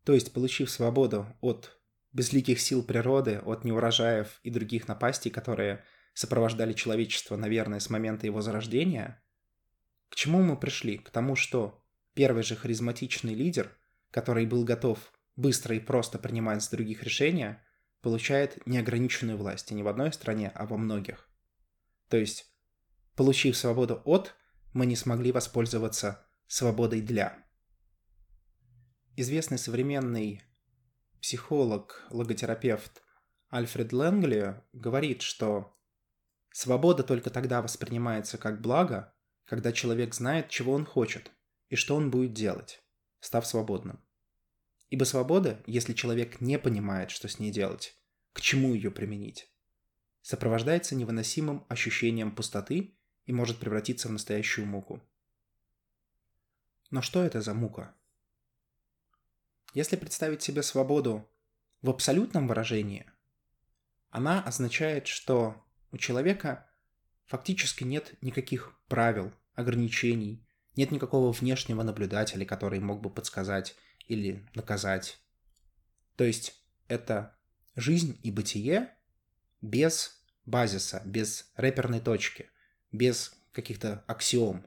То 0.05 0.15
есть, 0.15 0.33
получив 0.33 0.71
свободу 0.71 1.27
от 1.41 1.79
безликих 2.17 2.59
сил 2.61 2.83
природы, 2.83 3.43
от 3.45 3.65
неурожаев 3.65 4.41
и 4.43 4.51
других 4.51 4.89
напастей, 4.89 5.31
которые 5.31 5.85
сопровождали 6.15 6.73
человечество, 6.73 7.37
наверное, 7.37 7.79
с 7.79 7.91
момента 7.91 8.25
его 8.25 8.41
зарождения, 8.41 9.23
к 10.09 10.15
чему 10.15 10.43
мы 10.43 10.57
пришли? 10.57 10.97
К 10.97 11.11
тому, 11.11 11.37
что 11.37 11.85
первый 12.15 12.43
же 12.43 12.57
харизматичный 12.57 13.35
лидер, 13.35 13.77
который 14.11 14.47
был 14.47 14.65
готов 14.65 15.13
быстро 15.37 15.77
и 15.77 15.81
просто 15.81 16.19
принимать 16.19 16.63
с 16.63 16.71
других 16.71 17.03
решения, 17.03 17.63
получает 18.01 18.67
неограниченную 18.67 19.37
власть, 19.37 19.71
и 19.71 19.75
не 19.75 19.83
в 19.83 19.89
одной 19.89 20.11
стране, 20.11 20.51
а 20.55 20.65
во 20.65 20.79
многих. 20.79 21.29
То 22.09 22.17
есть, 22.17 22.51
получив 23.15 23.59
свободу 23.59 24.01
от, 24.07 24.35
мы 24.73 24.87
не 24.87 24.97
смогли 24.97 25.33
воспользоваться 25.33 26.25
свободой 26.47 27.03
для. 27.03 27.45
Известный 29.17 29.59
современный 29.59 30.43
психолог, 31.21 32.07
логотерапевт 32.11 33.03
Альфред 33.49 33.93
Лэнгли 33.93 34.61
говорит, 34.73 35.23
что 35.23 35.77
свобода 36.53 37.03
только 37.03 37.31
тогда 37.31 37.63
воспринимается 37.63 38.39
как 38.39 38.61
благо, 38.61 39.15
когда 39.45 39.73
человек 39.73 40.15
знает, 40.15 40.49
чего 40.49 40.73
он 40.73 40.85
хочет 40.85 41.31
и 41.69 41.77
что 41.77 41.97
он 41.97 42.11
будет 42.11 42.33
делать, 42.33 42.83
став 43.21 43.47
свободным. 43.47 44.03
Ибо 44.89 45.05
свобода, 45.05 45.63
если 45.67 45.93
человек 45.93 46.41
не 46.41 46.59
понимает, 46.59 47.11
что 47.11 47.29
с 47.29 47.39
ней 47.39 47.51
делать, 47.51 47.97
к 48.33 48.41
чему 48.41 48.75
ее 48.75 48.91
применить, 48.91 49.51
сопровождается 50.23 50.95
невыносимым 50.95 51.65
ощущением 51.69 52.35
пустоты 52.35 52.97
и 53.27 53.33
может 53.33 53.59
превратиться 53.59 54.09
в 54.09 54.13
настоящую 54.13 54.67
муку. 54.67 55.01
Но 56.91 57.03
что 57.03 57.23
это 57.23 57.41
за 57.41 57.55
мука? 57.55 57.95
Если 59.77 59.97
представить 59.97 60.41
себе 60.41 60.63
свободу 60.63 61.29
в 61.83 61.91
абсолютном 61.91 62.49
выражении, 62.49 63.05
она 64.09 64.43
означает, 64.43 65.07
что 65.07 65.63
у 65.93 65.99
человека 65.99 66.67
фактически 67.27 67.85
нет 67.85 68.15
никаких 68.23 68.81
правил, 68.89 69.35
ограничений, 69.53 70.43
нет 70.77 70.93
никакого 70.93 71.31
внешнего 71.31 71.83
наблюдателя, 71.83 72.47
который 72.47 72.81
мог 72.81 73.03
бы 73.03 73.11
подсказать 73.11 73.77
или 74.09 74.49
наказать. 74.55 75.19
То 76.17 76.25
есть 76.25 76.59
это 76.89 77.37
жизнь 77.75 78.19
и 78.23 78.31
бытие 78.31 78.95
без 79.61 80.25
базиса, 80.47 81.03
без 81.05 81.53
реперной 81.55 82.01
точки, 82.01 82.49
без 82.93 83.35
каких-то 83.53 84.03
аксиом. 84.07 84.67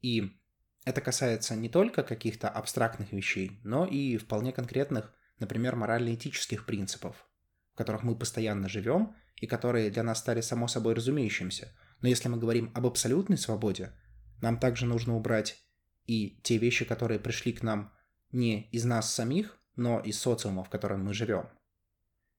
И 0.00 0.39
это 0.84 1.00
касается 1.00 1.54
не 1.56 1.68
только 1.68 2.02
каких-то 2.02 2.48
абстрактных 2.48 3.12
вещей, 3.12 3.60
но 3.64 3.86
и 3.86 4.16
вполне 4.16 4.52
конкретных, 4.52 5.12
например, 5.38 5.76
морально-этических 5.76 6.64
принципов, 6.64 7.26
в 7.74 7.76
которых 7.76 8.02
мы 8.02 8.16
постоянно 8.16 8.68
живем 8.68 9.14
и 9.36 9.46
которые 9.46 9.90
для 9.90 10.02
нас 10.02 10.18
стали 10.18 10.40
само 10.40 10.68
собой 10.68 10.94
разумеющимся. 10.94 11.72
Но 12.00 12.08
если 12.08 12.28
мы 12.28 12.38
говорим 12.38 12.72
об 12.74 12.86
абсолютной 12.86 13.36
свободе, 13.36 13.92
нам 14.40 14.58
также 14.58 14.86
нужно 14.86 15.16
убрать 15.16 15.62
и 16.06 16.40
те 16.42 16.56
вещи, 16.56 16.84
которые 16.84 17.20
пришли 17.20 17.52
к 17.52 17.62
нам 17.62 17.92
не 18.32 18.68
из 18.70 18.84
нас 18.84 19.12
самих, 19.12 19.58
но 19.76 20.00
из 20.00 20.18
социума, 20.18 20.64
в 20.64 20.70
котором 20.70 21.04
мы 21.04 21.14
живем. 21.14 21.48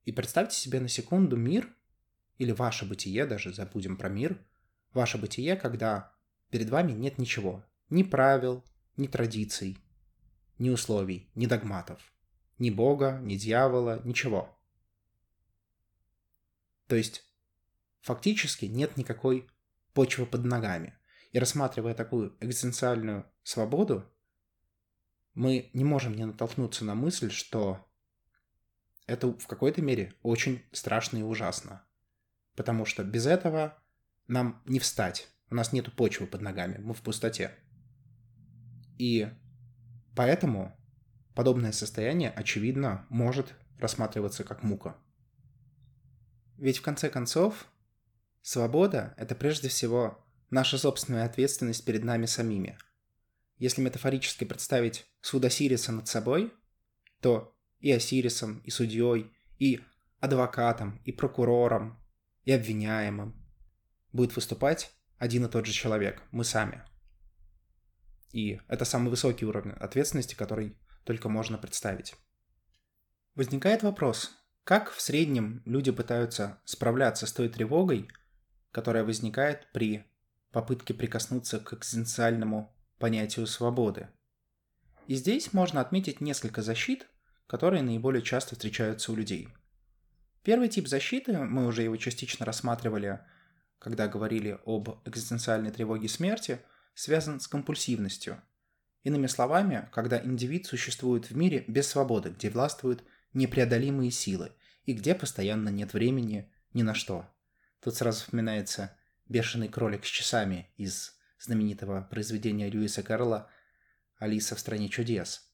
И 0.04 0.12
представьте 0.12 0.58
себе 0.58 0.80
на 0.80 0.88
секунду 0.88 1.38
мир, 1.38 1.70
или 2.38 2.52
ваше 2.52 2.86
бытие, 2.86 3.26
даже 3.26 3.54
забудем 3.54 3.98
про 3.98 4.10
мир, 4.10 4.44
ваше 4.94 5.18
бытие, 5.20 5.56
когда 5.56 6.14
перед 6.50 6.70
вами 6.70 6.92
нет 6.92 7.20
ничего, 7.20 7.64
ни 7.92 8.04
правил, 8.04 8.66
ни 8.98 9.06
традиций, 9.06 9.78
ни 10.58 10.70
условий, 10.70 11.30
ни 11.36 11.46
догматов, 11.46 12.12
ни 12.58 12.70
Бога, 12.70 13.20
ни 13.22 13.36
дьявола, 13.36 14.02
ничего. 14.04 14.58
То 16.88 16.96
есть 16.96 17.24
фактически 18.02 18.66
нет 18.66 18.98
никакой 18.98 19.48
почвы 19.94 20.26
под 20.26 20.46
ногами. 20.46 20.98
И 21.32 21.40
рассматривая 21.40 21.94
такую 21.94 22.36
экзистенциальную 22.42 23.26
свободу, 23.44 24.06
мы 25.34 25.70
не 25.74 25.86
можем 25.86 26.14
не 26.14 26.26
натолкнуться 26.26 26.84
на 26.84 26.94
мысль, 26.94 27.32
что 27.32 27.88
это 29.08 29.28
в 29.28 29.48
какой-то 29.48 29.82
мере 29.82 30.14
очень 30.24 30.62
страшно 30.72 31.18
и 31.18 31.24
ужасно. 31.24 31.86
Потому 32.56 32.86
что 32.86 33.04
без 33.04 33.26
этого 33.26 33.82
нам 34.28 34.62
не 34.66 34.80
встать. 34.80 35.30
У 35.50 35.56
нас 35.56 35.72
нет 35.72 35.94
почвы 35.96 36.28
под 36.28 36.42
ногами, 36.42 36.78
мы 36.80 36.94
в 36.94 37.02
пустоте. 37.02 37.58
И 39.02 39.28
поэтому 40.16 40.78
подобное 41.34 41.72
состояние, 41.72 42.30
очевидно, 42.30 43.08
может 43.10 43.56
рассматриваться 43.80 44.44
как 44.44 44.62
мука. 44.62 44.96
Ведь 46.58 46.78
в 46.78 46.84
конце 46.84 47.10
концов, 47.10 47.66
свобода— 48.44 49.16
это 49.18 49.34
прежде 49.34 49.70
всего 49.70 50.24
наша 50.52 50.78
собственная 50.78 51.26
ответственность 51.26 51.84
перед 51.84 52.04
нами 52.04 52.28
самими. 52.28 52.78
Если 53.58 53.82
метафорически 53.82 54.44
представить 54.44 55.08
суд 55.20 55.46
Осириса 55.46 55.92
над 55.92 56.08
собой, 56.08 56.54
то 57.22 57.58
и 57.80 57.92
Осирисом, 57.92 58.60
и 58.60 58.70
судьей, 58.70 59.32
и 59.58 59.82
адвокатом, 60.20 61.02
и 61.06 61.12
прокурором, 61.12 61.98
и 62.44 62.52
обвиняемым 62.52 63.34
будет 64.14 64.36
выступать 64.36 64.92
один 65.18 65.46
и 65.46 65.50
тот 65.50 65.66
же 65.66 65.72
человек, 65.72 66.22
мы 66.30 66.44
сами. 66.44 66.84
И 68.32 68.62
это 68.68 68.86
самый 68.86 69.10
высокий 69.10 69.46
уровень 69.46 69.72
ответственности, 69.72 70.36
который 70.36 70.78
только 71.04 71.30
можно 71.30 71.58
представить. 71.58 72.16
Возникает 73.36 73.84
вопрос, 73.84 74.32
как 74.64 74.92
в 74.92 75.02
среднем 75.02 75.62
люди 75.66 75.92
пытаются 75.92 76.62
справляться 76.66 77.28
с 77.28 77.34
той 77.34 77.50
тревогой, 77.50 78.08
которая 78.72 79.04
возникает 79.04 79.72
при 79.74 80.06
попытке 80.52 80.94
прикоснуться 80.94 81.60
к 81.60 81.74
экзистенциальному 81.74 82.74
понятию 83.00 83.48
свободы. 83.48 84.10
И 85.08 85.16
здесь 85.16 85.54
можно 85.54 85.82
отметить 85.82 86.22
несколько 86.22 86.62
защит, 86.62 87.08
которые 87.48 87.84
наиболее 87.84 88.22
часто 88.22 88.56
встречаются 88.56 89.12
у 89.12 89.16
людей. 89.16 89.50
Первый 90.44 90.70
тип 90.70 90.88
защиты, 90.88 91.38
мы 91.38 91.66
уже 91.66 91.84
его 91.84 91.98
частично 91.98 92.46
рассматривали, 92.46 93.20
когда 93.80 94.08
говорили 94.08 94.60
об 94.66 94.90
экзистенциальной 95.06 95.72
тревоге 95.72 96.08
смерти– 96.08 96.62
связан 96.94 97.40
с 97.40 97.48
компульсивностью. 97.48 98.42
Иными 99.04 99.28
словами, 99.28 99.90
когда 99.92 100.24
индивид 100.24 100.68
существует 100.68 101.30
в 101.30 101.36
мире 101.36 101.66
без 101.68 101.88
свободы, 101.88 102.30
где 102.30 102.50
властвуют 102.50 103.04
непреодолимые 103.34 104.12
силы 104.12 104.52
и 104.86 104.94
где 104.94 105.16
постоянно 105.16 105.70
нет 105.70 105.94
времени 105.94 106.52
ни 106.74 106.84
на 106.84 106.94
что. 106.94 107.28
Тут 107.80 107.96
сразу 107.96 108.22
вспоминается 108.22 108.96
«Бешеный 109.28 109.70
кролик 109.70 110.06
с 110.06 110.10
часами» 110.10 110.70
из 110.78 111.16
знаменитого 111.40 112.02
произведения 112.02 112.70
Льюиса 112.70 113.02
Карла 113.02 113.50
«Алиса 114.18 114.56
в 114.56 114.60
стране 114.60 114.90
чудес». 114.90 115.52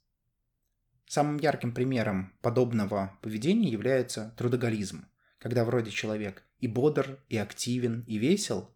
Самым 1.06 1.38
ярким 1.38 1.74
примером 1.74 2.38
подобного 2.42 3.18
поведения 3.22 3.70
является 3.70 4.34
трудоголизм, 4.38 5.08
когда 5.40 5.64
вроде 5.64 5.92
человек 5.92 6.44
и 6.60 6.68
бодр, 6.68 7.24
и 7.30 7.38
активен, 7.38 8.04
и 8.08 8.18
весел, 8.18 8.76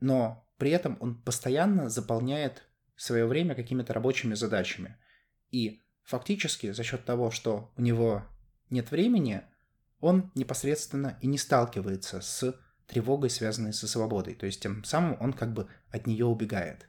но 0.00 0.47
при 0.58 0.70
этом 0.70 0.98
он 1.00 1.14
постоянно 1.14 1.88
заполняет 1.88 2.64
свое 2.96 3.26
время 3.26 3.54
какими-то 3.54 3.94
рабочими 3.94 4.34
задачами. 4.34 4.96
И 5.50 5.80
фактически 6.02 6.72
за 6.72 6.82
счет 6.82 7.04
того, 7.04 7.30
что 7.30 7.72
у 7.76 7.82
него 7.82 8.26
нет 8.68 8.90
времени, 8.90 9.42
он 10.00 10.30
непосредственно 10.34 11.18
и 11.22 11.26
не 11.26 11.38
сталкивается 11.38 12.20
с 12.20 12.54
тревогой, 12.86 13.30
связанной 13.30 13.72
со 13.72 13.86
свободой. 13.86 14.34
То 14.34 14.46
есть 14.46 14.60
тем 14.60 14.84
самым 14.84 15.16
он 15.20 15.32
как 15.32 15.52
бы 15.52 15.68
от 15.90 16.06
нее 16.06 16.26
убегает. 16.26 16.88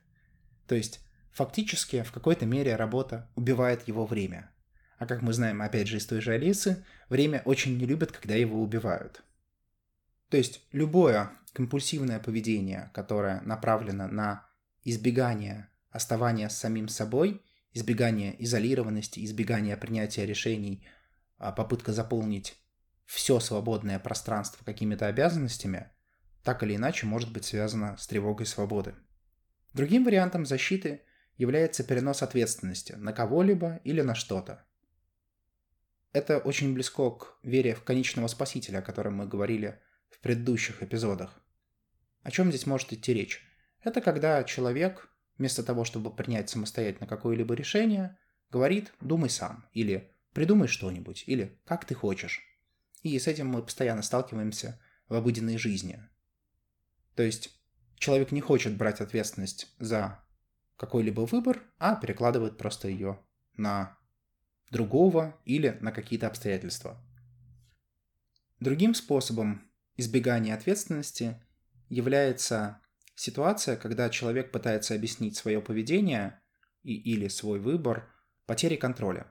То 0.68 0.76
есть 0.76 1.02
фактически 1.32 2.02
в 2.02 2.12
какой-то 2.12 2.46
мере 2.46 2.76
работа 2.76 3.30
убивает 3.36 3.88
его 3.88 4.06
время. 4.06 4.52
А 4.98 5.06
как 5.06 5.22
мы 5.22 5.32
знаем, 5.32 5.62
опять 5.62 5.88
же, 5.88 5.98
из 5.98 6.06
той 6.06 6.22
же 6.22 6.34
Алисы, 6.34 6.86
время 7.08 7.42
очень 7.46 7.78
не 7.78 7.86
любит, 7.86 8.12
когда 8.12 8.36
его 8.36 8.62
убивают. 8.62 9.24
То 10.30 10.38
есть 10.38 10.62
любое 10.72 11.32
компульсивное 11.54 12.20
поведение, 12.20 12.92
которое 12.94 13.42
направлено 13.42 14.08
на 14.08 14.48
избегание 14.84 15.70
оставания 15.90 16.50
с 16.50 16.58
самим 16.58 16.88
собой, 16.88 17.44
избегание 17.74 18.42
изолированности, 18.44 19.24
избегание 19.24 19.78
принятия 19.78 20.26
решений, 20.26 20.88
а 21.38 21.52
попытка 21.52 21.94
заполнить 21.94 22.56
все 23.06 23.40
свободное 23.40 24.00
пространство 24.00 24.64
какими-то 24.64 25.08
обязанностями, 25.08 25.92
так 26.44 26.64
или 26.64 26.76
иначе 26.76 27.06
может 27.06 27.32
быть 27.32 27.46
связано 27.46 27.98
с 27.98 28.08
тревогой 28.08 28.46
свободы. 28.46 28.96
Другим 29.74 30.04
вариантом 30.04 30.46
защиты 30.46 31.04
является 31.38 31.84
перенос 31.84 32.22
ответственности 32.22 32.94
на 32.94 33.14
кого-либо 33.14 33.80
или 33.84 34.02
на 34.02 34.14
что-то. 34.14 34.66
Это 36.12 36.40
очень 36.40 36.74
близко 36.74 37.12
к 37.12 37.38
вере 37.44 37.76
в 37.76 37.84
конечного 37.84 38.28
спасителя, 38.28 38.80
о 38.80 38.84
котором 38.84 39.16
мы 39.16 39.28
говорили 39.28 39.80
в 40.10 40.20
предыдущих 40.20 40.84
эпизодах. 40.84 41.42
О 42.24 42.32
чем 42.32 42.50
здесь 42.50 42.66
может 42.66 42.92
идти 42.94 43.14
речь? 43.14 43.42
Это 43.82 44.02
когда 44.02 44.44
человек, 44.44 45.10
вместо 45.38 45.64
того, 45.64 45.86
чтобы 45.86 46.14
принять 46.14 46.50
самостоятельно 46.50 47.08
какое-либо 47.08 47.54
решение, 47.54 48.18
говорит 48.52 48.94
«думай 49.00 49.30
сам» 49.30 49.66
или 49.74 50.12
«придумай 50.34 50.68
что-нибудь» 50.68 51.24
или 51.28 51.60
«как 51.66 51.86
ты 51.86 51.96
хочешь». 51.96 52.42
И 53.04 53.18
с 53.18 53.28
этим 53.28 53.48
мы 53.48 53.64
постоянно 53.64 54.02
сталкиваемся 54.02 54.80
в 55.08 55.14
обыденной 55.16 55.58
жизни. 55.58 56.04
То 57.16 57.24
есть 57.24 57.50
человек 57.96 58.32
не 58.32 58.42
хочет 58.42 58.76
брать 58.76 59.02
ответственность 59.02 59.74
за 59.80 60.24
какой-либо 60.76 61.22
выбор, 61.22 61.62
а 61.78 61.96
перекладывает 61.96 62.58
просто 62.58 62.88
ее 62.88 63.20
на 63.56 63.98
другого 64.72 65.38
или 65.46 65.78
на 65.82 65.92
какие-то 65.92 66.28
обстоятельства. 66.28 67.02
Другим 68.60 68.94
способом 68.94 69.69
избегания 70.00 70.54
ответственности 70.54 71.42
является 71.90 72.82
ситуация, 73.16 73.76
когда 73.76 74.10
человек 74.10 74.52
пытается 74.52 74.96
объяснить 74.96 75.36
свое 75.36 75.62
поведение 75.62 76.40
и, 76.84 76.96
или 76.96 77.28
свой 77.28 77.60
выбор 77.60 78.10
потерей 78.46 78.78
контроля. 78.78 79.28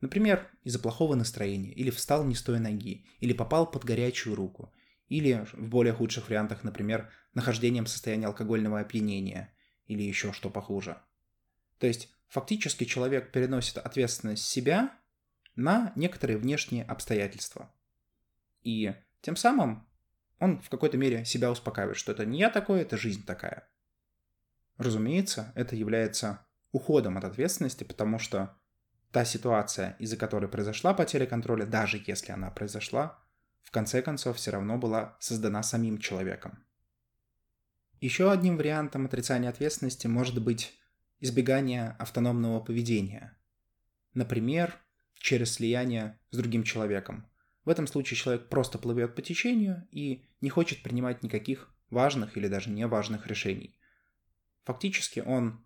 Например, 0.00 0.48
из-за 0.64 0.78
плохого 0.78 1.14
настроения, 1.14 1.72
или 1.72 1.90
встал 1.90 2.24
не 2.24 2.34
с 2.34 2.42
той 2.42 2.58
ноги, 2.58 3.06
или 3.20 3.32
попал 3.32 3.70
под 3.70 3.84
горячую 3.84 4.34
руку, 4.34 4.72
или 5.08 5.46
в 5.52 5.68
более 5.68 5.92
худших 5.92 6.28
вариантах, 6.28 6.64
например, 6.64 7.10
нахождением 7.34 7.84
в 7.84 7.88
состоянии 7.88 8.26
алкогольного 8.26 8.80
опьянения, 8.80 9.52
или 9.86 10.02
еще 10.02 10.32
что 10.32 10.50
похуже. 10.50 11.00
То 11.78 11.86
есть 11.86 12.08
фактически 12.28 12.84
человек 12.84 13.32
переносит 13.32 13.78
ответственность 13.78 14.44
себя 14.44 14.96
на 15.54 15.92
некоторые 15.96 16.38
внешние 16.38 16.84
обстоятельства. 16.84 17.72
И 18.62 18.94
тем 19.20 19.36
самым 19.36 19.86
он 20.42 20.60
в 20.60 20.68
какой-то 20.70 20.98
мере 20.98 21.24
себя 21.24 21.52
успокаивает, 21.52 21.96
что 21.96 22.10
это 22.10 22.26
не 22.26 22.40
я 22.40 22.50
такой, 22.50 22.80
это 22.80 22.96
жизнь 22.96 23.24
такая. 23.24 23.68
Разумеется, 24.76 25.52
это 25.54 25.76
является 25.76 26.44
уходом 26.72 27.16
от 27.16 27.22
ответственности, 27.22 27.84
потому 27.84 28.18
что 28.18 28.58
та 29.12 29.24
ситуация, 29.24 29.94
из-за 30.00 30.16
которой 30.16 30.48
произошла 30.48 30.94
потеря 30.94 31.26
контроля, 31.26 31.64
даже 31.64 32.02
если 32.04 32.32
она 32.32 32.50
произошла, 32.50 33.22
в 33.62 33.70
конце 33.70 34.02
концов 34.02 34.36
все 34.36 34.50
равно 34.50 34.78
была 34.78 35.16
создана 35.20 35.62
самим 35.62 35.98
человеком. 35.98 36.66
Еще 38.00 38.32
одним 38.32 38.56
вариантом 38.56 39.06
отрицания 39.06 39.48
ответственности 39.48 40.08
может 40.08 40.42
быть 40.42 40.76
избегание 41.20 41.94
автономного 42.00 42.58
поведения. 42.58 43.38
Например, 44.12 44.74
через 45.14 45.52
слияние 45.52 46.18
с 46.30 46.36
другим 46.36 46.64
человеком. 46.64 47.31
В 47.64 47.68
этом 47.68 47.86
случае 47.86 48.16
человек 48.16 48.48
просто 48.48 48.78
плывет 48.78 49.14
по 49.14 49.22
течению 49.22 49.86
и 49.90 50.26
не 50.40 50.50
хочет 50.50 50.82
принимать 50.82 51.22
никаких 51.22 51.72
важных 51.90 52.36
или 52.36 52.48
даже 52.48 52.70
неважных 52.70 53.26
решений. 53.26 53.78
Фактически 54.64 55.20
он 55.20 55.64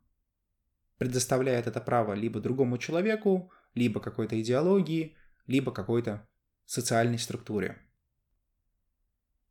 предоставляет 0.99 1.67
это 1.67 1.81
право 1.81 2.13
либо 2.13 2.41
другому 2.41 2.79
человеку, 2.79 3.51
либо 3.75 4.01
какой-то 4.01 4.41
идеологии, 4.41 5.17
либо 5.47 5.73
какой-то 5.73 6.29
социальной 6.65 7.19
структуре. 7.19 7.79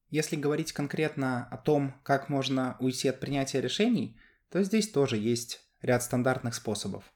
Если 0.10 0.36
говорить 0.36 0.72
конкретно 0.72 1.46
о 1.46 1.58
том, 1.58 2.00
как 2.04 2.30
можно 2.30 2.78
уйти 2.80 3.08
от 3.08 3.20
принятия 3.20 3.62
решений, 3.62 4.20
то 4.50 4.62
здесь 4.64 4.90
тоже 4.92 5.18
есть 5.18 5.68
ряд 5.82 6.04
стандартных 6.04 6.54
способов. 6.54 7.12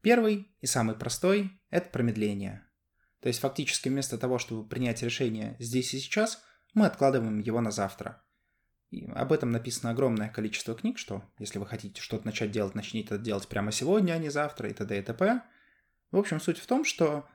Первый 0.00 0.52
и 0.60 0.66
самый 0.66 0.96
простой– 0.96 1.60
это 1.70 1.88
промедление. 1.90 2.66
То 3.22 3.28
есть 3.28 3.38
фактически 3.38 3.88
вместо 3.88 4.18
того, 4.18 4.38
чтобы 4.38 4.68
принять 4.68 5.02
решение 5.02 5.56
здесь 5.60 5.94
и 5.94 5.98
сейчас, 5.98 6.42
мы 6.74 6.86
откладываем 6.86 7.38
его 7.38 7.60
на 7.60 7.70
завтра. 7.70 8.22
И 8.90 9.06
об 9.06 9.32
этом 9.32 9.52
написано 9.52 9.90
огромное 9.90 10.28
количество 10.28 10.74
книг, 10.74 10.98
что 10.98 11.22
если 11.38 11.58
вы 11.58 11.66
хотите 11.66 12.02
что-то 12.02 12.26
начать 12.26 12.50
делать, 12.50 12.74
начните 12.74 13.14
это 13.14 13.24
делать 13.24 13.46
прямо 13.46 13.70
сегодня, 13.70 14.14
а 14.14 14.18
не 14.18 14.28
завтра, 14.28 14.68
и 14.68 14.72
т.д. 14.74 14.98
и 14.98 15.02
т.п. 15.02 15.42
В 16.10 16.18
общем, 16.18 16.40
суть 16.40 16.58
в 16.58 16.66
том, 16.66 16.84
что 16.84 17.26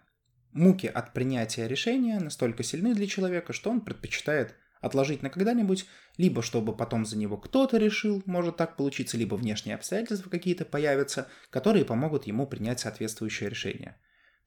муки 0.52 0.88
от 0.88 1.14
принятия 1.14 1.68
решения 1.68 2.20
настолько 2.20 2.64
сильны 2.64 2.94
для 2.94 3.08
человека, 3.08 3.54
что 3.54 3.72
он 3.72 3.80
предпочитает 3.82 4.56
отложить 4.82 5.24
на 5.24 5.30
когда-нибудь, 5.30 5.88
либо 6.18 6.42
чтобы 6.42 6.76
потом 6.76 7.06
за 7.06 7.18
него 7.18 7.38
кто-то 7.38 7.78
решил, 7.78 8.22
может 8.26 8.58
так 8.58 8.76
получиться, 8.76 9.18
либо 9.18 9.36
внешние 9.36 9.76
обстоятельства 9.76 10.30
какие-то 10.30 10.66
появятся, 10.66 11.30
которые 11.50 11.86
помогут 11.86 12.28
ему 12.28 12.46
принять 12.46 12.82
соответствующее 12.82 13.50
решение. 13.50 13.98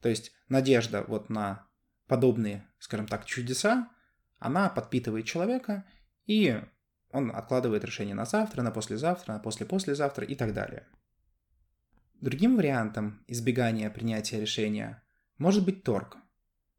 То 0.01 0.09
есть 0.09 0.31
надежда 0.49 1.03
вот 1.07 1.29
на 1.29 1.67
подобные, 2.07 2.67
скажем 2.79 3.07
так, 3.07 3.25
чудеса, 3.25 3.89
она 4.39 4.69
подпитывает 4.69 5.25
человека, 5.25 5.85
и 6.25 6.61
он 7.11 7.31
откладывает 7.31 7.83
решение 7.83 8.15
на 8.15 8.25
завтра, 8.25 8.63
на 8.63 8.71
послезавтра, 8.71 9.33
на 9.33 9.39
послепослезавтра 9.39 10.25
и 10.25 10.35
так 10.35 10.53
далее. 10.53 10.87
Другим 12.19 12.55
вариантом 12.55 13.23
избегания 13.27 13.89
принятия 13.89 14.39
решения 14.39 15.03
может 15.37 15.65
быть 15.65 15.83
торг. 15.83 16.17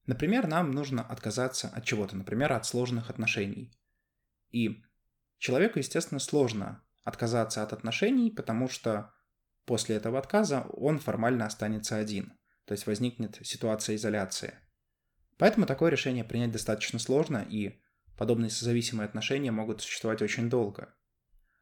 Например, 0.06 0.46
нам 0.46 0.72
нужно 0.72 1.02
отказаться 1.02 1.68
от 1.68 1.84
чего-то, 1.84 2.16
например, 2.16 2.52
от 2.52 2.66
сложных 2.66 3.10
отношений. 3.10 3.72
И 4.50 4.82
человеку, 5.38 5.78
естественно, 5.78 6.18
сложно 6.18 6.82
отказаться 7.04 7.62
от 7.62 7.72
отношений, 7.72 8.30
потому 8.30 8.68
что 8.68 9.12
после 9.64 9.96
этого 9.96 10.18
отказа 10.18 10.62
он 10.72 10.98
формально 10.98 11.46
останется 11.46 11.96
один. 11.96 12.32
То 12.66 12.72
есть 12.72 12.86
возникнет 12.86 13.38
ситуация 13.42 13.96
изоляции. 13.96 14.54
Поэтому 15.38 15.66
такое 15.66 15.90
решение 15.90 16.24
принять 16.24 16.52
достаточно 16.52 16.98
сложно, 16.98 17.46
и 17.48 17.82
Подобные 18.16 18.50
созависимые 18.50 19.06
отношения 19.06 19.50
могут 19.50 19.82
существовать 19.82 20.22
очень 20.22 20.48
долго. 20.50 20.94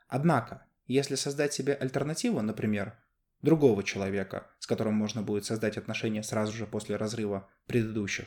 Однако, 0.08 0.66
если 0.86 1.14
создать 1.14 1.54
себе 1.54 1.74
альтернативу, 1.74 2.42
например, 2.42 2.98
другого 3.40 3.82
человека, 3.82 4.50
с 4.58 4.66
которым 4.66 4.94
можно 4.94 5.22
будет 5.22 5.44
создать 5.44 5.78
отношения 5.78 6.22
сразу 6.22 6.52
же 6.52 6.66
после 6.66 6.96
разрыва 6.96 7.48
предыдущих, 7.66 8.26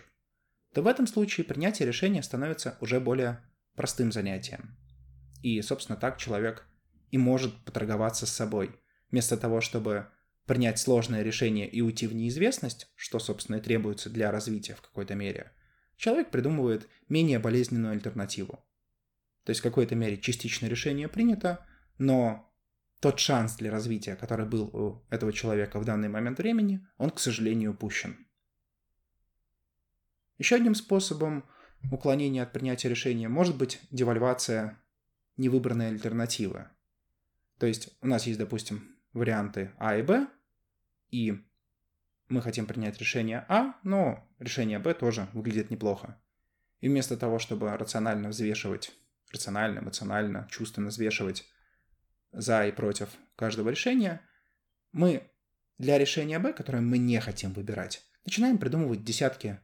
то 0.73 0.81
в 0.81 0.87
этом 0.87 1.05
случае 1.05 1.45
принятие 1.45 1.87
решения 1.87 2.23
становится 2.23 2.77
уже 2.81 2.99
более 2.99 3.43
простым 3.75 4.11
занятием. 4.11 4.77
И, 5.43 5.61
собственно, 5.61 5.97
так 5.97 6.17
человек 6.17 6.65
и 7.11 7.17
может 7.17 7.53
поторговаться 7.65 8.25
с 8.25 8.31
собой. 8.31 8.79
Вместо 9.11 9.37
того, 9.37 9.61
чтобы 9.61 10.07
принять 10.45 10.79
сложное 10.79 11.23
решение 11.23 11.69
и 11.69 11.81
уйти 11.81 12.07
в 12.07 12.15
неизвестность, 12.15 12.87
что, 12.95 13.19
собственно, 13.19 13.57
и 13.57 13.61
требуется 13.61 14.09
для 14.09 14.31
развития 14.31 14.75
в 14.75 14.81
какой-то 14.81 15.15
мере– 15.15 15.51
человек 15.97 16.31
придумывает 16.31 16.89
менее 17.09 17.39
болезненную 17.39 17.93
альтернативу. 17.93 18.59
То 19.45 19.51
есть 19.51 19.59
в 19.59 19.63
какой-то 19.63 19.95
мере 19.95 20.17
частичное 20.17 20.69
решение 20.69 21.07
принято, 21.07 21.65
но 21.97 22.53
тот 22.99 23.19
шанс 23.19 23.55
для 23.55 23.71
развития, 23.71 24.15
который 24.15 24.45
был 24.45 24.63
у 24.63 25.05
этого 25.09 25.33
человека 25.33 25.79
в 25.79 25.85
данный 25.85 26.09
момент 26.09 26.37
времени, 26.39 26.85
он, 26.97 27.09
к 27.09 27.19
сожалению, 27.19 27.71
упущен. 27.71 28.27
Еще 30.37 30.55
одним 30.55 30.75
способом 30.75 31.45
уклонения 31.91 32.43
от 32.43 32.53
принятия 32.53 32.89
решения 32.89 33.27
может 33.27 33.57
быть 33.57 33.79
девальвация 33.91 34.81
невыбранной 35.37 35.89
альтернативы. 35.89 36.67
То 37.59 37.65
есть 37.65 37.95
у 38.01 38.07
нас 38.07 38.25
есть, 38.25 38.39
допустим, 38.39 38.92
варианты 39.13 39.71
А 39.77 39.95
и 39.95 40.01
Б, 40.01 40.27
и 41.09 41.43
мы 42.29 42.41
хотим 42.41 42.65
принять 42.65 42.97
решение 42.99 43.45
А, 43.47 43.75
но 43.83 44.27
решение 44.39 44.79
Б 44.79 44.93
тоже 44.93 45.27
выглядит 45.33 45.69
неплохо. 45.69 46.19
И 46.81 46.89
вместо 46.89 47.15
того, 47.15 47.39
чтобы 47.39 47.75
рационально 47.77 48.29
взвешивать, 48.29 48.91
рационально, 49.31 49.79
эмоционально, 49.79 50.47
чувственно 50.49 50.87
взвешивать 50.87 51.45
за 52.31 52.65
и 52.67 52.71
против 52.71 53.09
каждого 53.35 53.69
решения, 53.69 54.21
мы 54.91 55.29
для 55.77 55.97
решения 55.97 56.39
Б, 56.39 56.53
которое 56.53 56.81
мы 56.81 56.97
не 56.97 57.19
хотим 57.19 57.53
выбирать, 57.53 58.03
начинаем 58.25 58.57
придумывать 58.57 59.03
десятки 59.03 59.59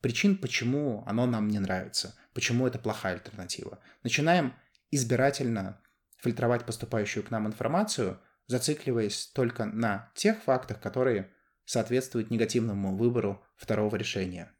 причин, 0.00 0.36
почему 0.36 1.04
оно 1.06 1.26
нам 1.26 1.48
не 1.48 1.58
нравится, 1.58 2.14
почему 2.32 2.66
это 2.66 2.78
плохая 2.78 3.14
альтернатива. 3.14 3.80
Начинаем 4.02 4.54
избирательно 4.90 5.80
фильтровать 6.18 6.64
поступающую 6.64 7.22
к 7.22 7.30
нам 7.30 7.46
информацию, 7.46 8.20
зацикливаясь 8.48 9.28
только 9.28 9.66
на 9.66 10.10
тех 10.14 10.42
фактах, 10.42 10.80
которые 10.80 11.30
соответствует 11.64 12.30
негативному 12.30 12.96
выбору 12.96 13.44
второго 13.56 13.94
решения. 13.94 14.50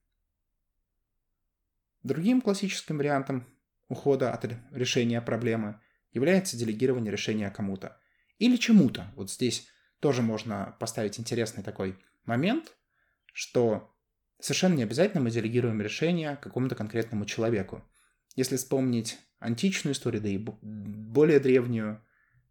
Другим 2.02 2.40
классическим 2.40 2.98
вариантом 2.98 3.46
ухода 3.88 4.32
от 4.32 4.44
решения 4.70 5.20
проблемы 5.20 5.80
является 6.12 6.56
делегирование 6.56 7.10
решения 7.10 7.50
кому-то 7.50 7.98
или 8.38 8.56
чему-то. 8.56 9.10
Вот 9.16 9.30
здесь 9.30 9.66
тоже 10.00 10.22
можно 10.22 10.76
поставить 10.78 11.18
интересный 11.18 11.64
такой 11.64 11.98
момент, 12.24 12.76
что 13.32 13.94
совершенно 14.38 14.74
не 14.74 14.82
обязательно 14.82 15.22
мы 15.22 15.30
делегируем 15.30 15.80
решение 15.80 16.36
какому-то 16.36 16.74
конкретному 16.74 17.24
человеку. 17.24 17.82
Если 18.36 18.56
вспомнить 18.56 19.18
античную 19.38 19.94
историю, 19.94 20.22
да 20.22 20.28
и 20.28 20.38
более 20.38 21.40
древнюю, 21.40 22.04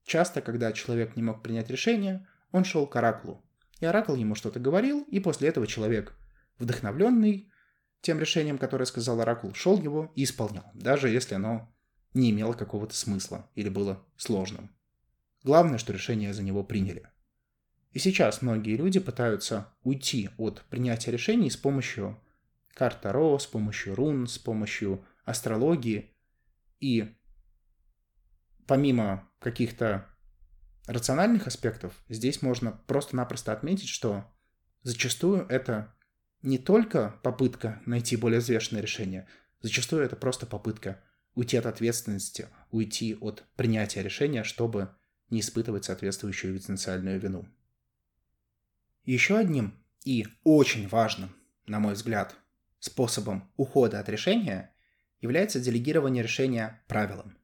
часто, 0.07 0.41
когда 0.41 0.71
человек 0.71 1.15
не 1.15 1.21
мог 1.21 1.43
принять 1.43 1.69
решение, 1.69 2.25
он 2.51 2.63
шел 2.63 2.87
к 2.87 2.95
оракулу, 2.95 3.45
и 3.79 3.85
Оракул 3.85 4.15
ему 4.15 4.33
что-то 4.33 4.59
говорил, 4.59 5.03
и 5.03 5.19
после 5.19 5.49
этого 5.49 5.67
человек, 5.67 6.17
вдохновленный 6.57 7.51
тем 8.01 8.19
решением, 8.19 8.57
которое 8.57 8.85
сказал 8.85 9.21
Оракул, 9.21 9.53
шел 9.53 9.79
его 9.79 10.11
и 10.15 10.23
исполнял, 10.23 10.65
даже 10.73 11.09
если 11.09 11.35
оно 11.35 11.71
не 12.13 12.31
имело 12.31 12.53
какого-то 12.53 12.95
смысла 12.95 13.49
или 13.53 13.69
было 13.69 14.03
сложным. 14.15 14.73
Главное, 15.43 15.77
что 15.77 15.93
решение 15.93 16.33
за 16.33 16.41
него 16.41 16.63
приняли. 16.63 17.07
И 17.91 17.99
сейчас 17.99 18.41
многие 18.41 18.75
люди 18.75 18.99
пытаются 18.99 19.73
уйти 19.83 20.29
от 20.37 20.63
принятия 20.69 21.11
решений 21.11 21.49
с 21.49 21.57
помощью 21.57 22.19
карт 22.73 23.01
Таро, 23.01 23.37
с 23.37 23.45
помощью 23.45 23.95
рун, 23.95 24.27
с 24.27 24.37
помощью 24.37 25.05
астрологии. 25.25 26.15
И 26.79 27.16
помимо 28.67 29.27
каких-то 29.39 30.07
рациональных 30.85 31.47
аспектов 31.47 31.93
здесь 32.09 32.41
можно 32.41 32.71
просто-напросто 32.71 33.51
отметить, 33.51 33.89
что 33.89 34.25
зачастую 34.83 35.47
это 35.47 35.95
не 36.41 36.57
только 36.57 37.19
попытка 37.23 37.81
найти 37.85 38.15
более 38.15 38.39
взвешенное 38.39 38.81
решение, 38.81 39.27
зачастую 39.61 40.03
это 40.03 40.15
просто 40.15 40.45
попытка 40.45 41.03
уйти 41.33 41.57
от 41.57 41.65
ответственности, 41.65 42.49
уйти 42.71 43.15
от 43.19 43.43
принятия 43.55 44.01
решения, 44.01 44.43
чтобы 44.43 44.95
не 45.29 45.39
испытывать 45.39 45.85
соответствующую 45.85 46.55
экзистенциальную 46.55 47.19
вину. 47.19 47.47
Еще 49.03 49.37
одним 49.37 49.73
и 50.03 50.25
очень 50.43 50.87
важным, 50.87 51.35
на 51.65 51.79
мой 51.79 51.93
взгляд, 51.93 52.35
способом 52.79 53.51
ухода 53.55 53.99
от 53.99 54.09
решения 54.09 54.73
является 55.21 55.59
делегирование 55.59 56.23
решения 56.23 56.81
правилам. 56.87 57.37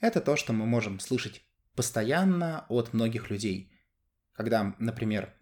Это 0.00 0.20
то, 0.20 0.36
что 0.36 0.52
мы 0.52 0.66
можем 0.66 0.98
слышать 0.98 1.42
постоянно 1.74 2.66
от 2.68 2.92
многих 2.92 3.30
людей. 3.30 3.72
Когда, 4.32 4.74
например, 4.78 5.34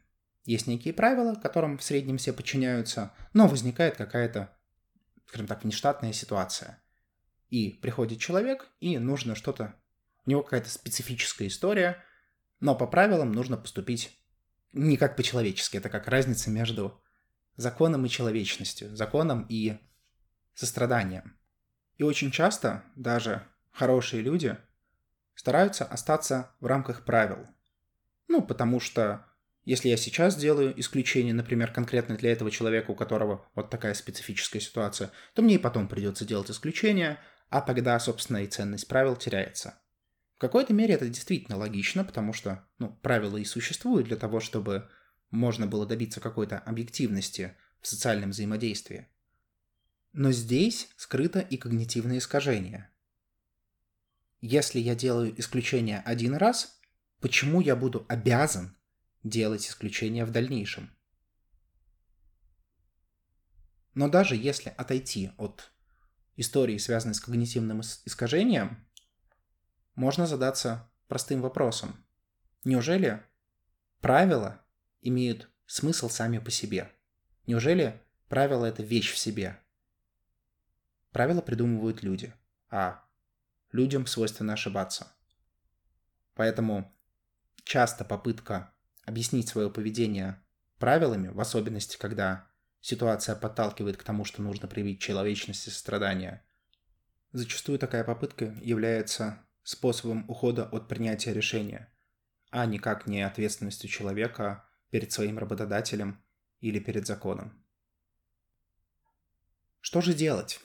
есть 0.44 0.66
некие 0.66 0.92
правила, 0.92 1.34
которым 1.34 1.78
в 1.78 1.82
среднем 1.82 2.18
все 2.18 2.32
подчиняются, 2.32 3.12
но 3.32 3.46
возникает 3.46 3.96
какая-то, 3.96 4.56
скажем 5.26 5.46
так, 5.46 5.62
внештатная 5.62 6.12
ситуация. 6.12 6.82
И 7.50 7.70
приходит 7.70 8.18
человек, 8.18 8.68
и 8.80 8.98
нужно 8.98 9.34
что-то... 9.34 9.74
У 10.26 10.30
него 10.30 10.42
какая-то 10.42 10.68
специфическая 10.68 11.48
история, 11.48 12.04
но 12.60 12.74
по 12.74 12.86
правилам 12.86 13.32
нужно 13.32 13.56
поступить 13.56 14.18
не 14.72 14.96
как 14.96 15.16
по-человечески. 15.16 15.76
Это 15.76 15.88
как 15.88 16.08
разница 16.08 16.50
между 16.50 17.00
законом 17.56 18.04
и 18.04 18.10
человечностью, 18.10 18.94
законом 18.94 19.46
и 19.48 19.78
состраданием. 20.54 21.38
И 21.96 22.02
очень 22.02 22.30
часто 22.30 22.84
даже 22.94 23.46
хорошие 23.78 24.22
люди 24.22 24.56
стараются 25.36 25.84
остаться 25.84 26.50
в 26.58 26.66
рамках 26.66 27.04
правил. 27.04 27.46
Ну, 28.26 28.42
потому 28.42 28.80
что 28.80 29.24
если 29.64 29.88
я 29.88 29.96
сейчас 29.96 30.34
делаю 30.34 30.78
исключение, 30.80 31.32
например, 31.32 31.72
конкретно 31.72 32.16
для 32.16 32.32
этого 32.32 32.50
человека, 32.50 32.90
у 32.90 32.96
которого 32.96 33.46
вот 33.54 33.70
такая 33.70 33.94
специфическая 33.94 34.60
ситуация, 34.60 35.12
то 35.34 35.42
мне 35.42 35.54
и 35.54 35.58
потом 35.58 35.86
придется 35.86 36.24
делать 36.24 36.50
исключение, 36.50 37.20
а 37.50 37.60
тогда, 37.60 37.98
собственно, 38.00 38.38
и 38.38 38.48
ценность 38.48 38.88
правил 38.88 39.14
теряется. 39.14 39.80
В 40.36 40.40
какой-то 40.40 40.72
мере 40.72 40.94
это 40.94 41.08
действительно 41.08 41.56
логично, 41.56 42.04
потому 42.04 42.32
что 42.32 42.66
ну, 42.78 42.90
правила 43.02 43.36
и 43.36 43.44
существуют 43.44 44.08
для 44.08 44.16
того, 44.16 44.40
чтобы 44.40 44.88
можно 45.30 45.68
было 45.68 45.86
добиться 45.86 46.20
какой-то 46.20 46.58
объективности 46.58 47.56
в 47.80 47.86
социальном 47.86 48.30
взаимодействии. 48.30 49.06
Но 50.12 50.32
здесь 50.32 50.88
скрыто 50.96 51.38
и 51.38 51.56
когнитивное 51.56 52.18
искажение. 52.18 52.90
Если 54.40 54.78
я 54.78 54.94
делаю 54.94 55.38
исключение 55.40 56.00
один 56.00 56.34
раз, 56.34 56.80
почему 57.20 57.60
я 57.60 57.74
буду 57.74 58.06
обязан 58.08 58.76
делать 59.24 59.66
исключение 59.66 60.24
в 60.24 60.30
дальнейшем? 60.30 60.94
Но 63.94 64.08
даже 64.08 64.36
если 64.36 64.68
отойти 64.68 65.32
от 65.38 65.72
истории, 66.36 66.78
связанной 66.78 67.14
с 67.14 67.20
когнитивным 67.20 67.80
искажением, 67.80 68.86
можно 69.96 70.24
задаться 70.24 70.88
простым 71.08 71.40
вопросом. 71.40 71.96
Неужели 72.62 73.24
правила 74.00 74.64
имеют 75.00 75.50
смысл 75.66 76.08
сами 76.08 76.38
по 76.38 76.52
себе? 76.52 76.92
Неужели 77.48 78.00
правила— 78.28 78.64
это 78.66 78.84
вещь 78.84 79.12
в 79.12 79.18
себе? 79.18 79.60
Правила 81.10 81.40
придумывают 81.40 82.04
люди, 82.04 82.32
а 82.70 83.07
людям 83.72 84.06
свойственно 84.06 84.54
ошибаться. 84.54 85.12
Поэтому 86.34 86.94
часто 87.64 88.04
попытка 88.04 88.72
объяснить 89.04 89.48
свое 89.48 89.70
поведение 89.70 90.42
правилами, 90.78 91.28
в 91.28 91.40
особенности, 91.40 91.96
когда 91.96 92.48
ситуация 92.80 93.34
подталкивает 93.34 93.96
к 93.96 94.04
тому, 94.04 94.24
что 94.24 94.42
нужно 94.42 94.68
проявить 94.68 95.00
человечность 95.00 95.66
и 95.66 95.70
сострадание, 95.70 96.44
зачастую 97.32 97.78
такая 97.78 98.04
попытка 98.04 98.46
является 98.62 99.44
способом 99.62 100.28
ухода 100.30 100.64
от 100.64 100.88
принятия 100.88 101.32
решения, 101.32 101.92
а 102.50 102.64
никак 102.66 103.06
не 103.06 103.22
ответственностью 103.22 103.90
человека 103.90 104.64
перед 104.90 105.12
своим 105.12 105.38
работодателем 105.38 106.24
или 106.60 106.78
перед 106.78 107.06
законом. 107.06 107.64
Что 109.80 110.00
же 110.00 110.14
делать? 110.14 110.60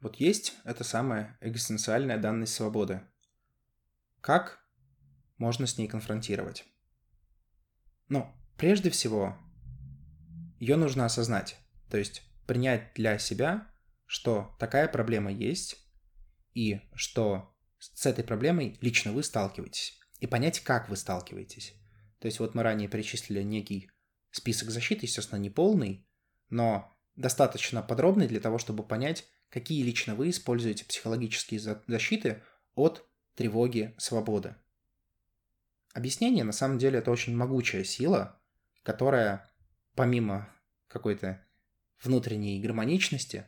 Вот 0.00 0.16
есть 0.16 0.54
эта 0.64 0.84
самая 0.84 1.36
экзистенциальная 1.40 2.18
данность 2.18 2.54
свободы. 2.54 3.02
Как 4.20 4.60
можно 5.38 5.66
с 5.66 5.78
ней 5.78 5.88
конфронтировать? 5.88 6.64
Ну, 8.08 8.32
прежде 8.56 8.90
всего, 8.90 9.36
ее 10.58 10.76
нужно 10.76 11.04
осознать, 11.04 11.58
то 11.90 11.96
есть 11.96 12.22
принять 12.46 12.94
для 12.94 13.18
себя, 13.18 13.70
что 14.04 14.54
такая 14.58 14.88
проблема 14.88 15.32
есть, 15.32 15.76
и 16.54 16.80
что 16.94 17.54
с 17.78 18.06
этой 18.06 18.24
проблемой 18.24 18.78
лично 18.80 19.12
вы 19.12 19.22
сталкиваетесь, 19.22 19.98
и 20.20 20.26
понять, 20.26 20.60
как 20.60 20.88
вы 20.88 20.96
сталкиваетесь. 20.96 21.74
То 22.20 22.26
есть 22.26 22.40
вот 22.40 22.54
мы 22.54 22.62
ранее 22.62 22.88
перечислили 22.88 23.42
некий 23.42 23.90
список 24.30 24.70
защиты, 24.70 25.06
естественно, 25.06 25.38
не 25.38 25.50
полный, 25.50 26.08
но 26.48 26.96
достаточно 27.16 27.82
подробный 27.82 28.28
для 28.28 28.40
того, 28.40 28.58
чтобы 28.58 28.86
понять, 28.86 29.26
какие 29.56 29.82
лично 29.82 30.14
вы 30.14 30.28
используете 30.28 30.84
психологические 30.84 31.80
защиты 31.86 32.42
от 32.74 33.08
тревоги 33.36 33.94
свободы. 33.96 34.54
Объяснение, 35.94 36.44
на 36.44 36.52
самом 36.52 36.76
деле, 36.76 36.98
это 36.98 37.10
очень 37.10 37.34
могучая 37.34 37.82
сила, 37.82 38.38
которая, 38.82 39.50
помимо 39.94 40.46
какой-то 40.88 41.42
внутренней 42.02 42.60
гармоничности, 42.60 43.46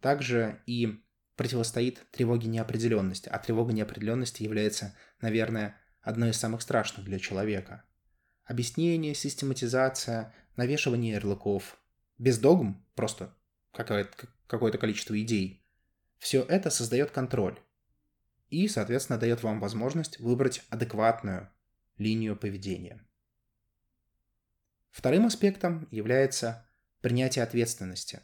также 0.00 0.62
и 0.66 1.02
противостоит 1.34 2.08
тревоге 2.12 2.46
неопределенности. 2.46 3.28
А 3.28 3.40
тревога 3.40 3.72
неопределенности 3.72 4.44
является, 4.44 4.96
наверное, 5.20 5.76
одной 6.02 6.30
из 6.30 6.36
самых 6.36 6.62
страшных 6.62 7.04
для 7.04 7.18
человека. 7.18 7.82
Объяснение, 8.44 9.16
систематизация, 9.16 10.32
навешивание 10.54 11.14
ярлыков. 11.14 11.78
Без 12.16 12.38
догм, 12.38 12.86
просто 12.94 13.34
какое-то, 13.72 14.28
какое-то 14.52 14.76
количество 14.76 15.18
идей. 15.20 15.64
Все 16.18 16.42
это 16.42 16.68
создает 16.68 17.10
контроль. 17.10 17.58
И, 18.50 18.68
соответственно, 18.68 19.18
дает 19.18 19.42
вам 19.42 19.60
возможность 19.60 20.20
выбрать 20.20 20.62
адекватную 20.68 21.50
линию 21.96 22.36
поведения. 22.36 23.00
Вторым 24.90 25.24
аспектом 25.24 25.88
является 25.90 26.68
принятие 27.00 27.42
ответственности. 27.44 28.20